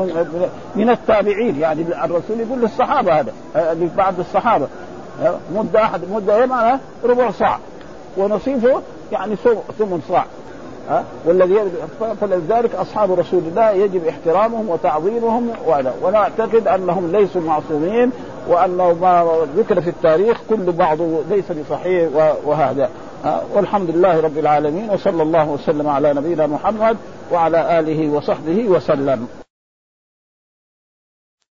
من 0.76 0.90
التابعين 0.90 1.60
يعني 1.60 1.82
الرسول 1.82 2.40
يقول 2.40 2.62
للصحابة 2.62 3.20
هذا 3.20 3.34
لبعض 3.56 4.20
الصحابة. 4.20 4.68
مد 5.56 5.76
أحد 5.76 6.02
مد 6.12 6.30
إيه 6.30 6.46
معناه 6.46 6.80
ربع 7.04 7.32
صاع. 7.32 7.60
ونصيفه 8.18 8.82
يعني 9.12 9.36
ثمن 9.80 10.02
صاع. 10.08 10.26
ها 10.90 11.04
والذي 11.26 11.56
فلذلك 12.22 12.76
أصحاب 12.76 13.12
رسول 13.20 13.40
الله 13.40 13.70
يجب 13.70 14.06
احترامهم 14.08 14.70
وتعظيمهم 14.70 15.50
ونعتقد 16.04 16.68
أنهم 16.68 17.12
ليسوا 17.12 17.42
معصومين 17.42 18.12
وانه 18.48 18.94
ما 18.94 19.46
ذكر 19.58 19.82
في 19.82 19.90
التاريخ 19.90 20.38
كل 20.50 20.72
بعضه 20.72 21.22
ليس 21.30 21.52
بصحيح 21.52 22.10
وهذا. 22.46 22.90
والحمد 23.54 23.90
لله 23.90 24.20
رب 24.22 24.38
العالمين 24.38 24.90
وصلى 24.90 25.24
الله 25.24 25.50
وسلم 25.50 25.88
على 25.88 26.14
نبينا 26.14 26.48
محمد 26.48 26.98
وعلى 27.32 27.80
آله 27.80 28.10
وصحبه 28.10 28.68
وسلم. 28.68 29.28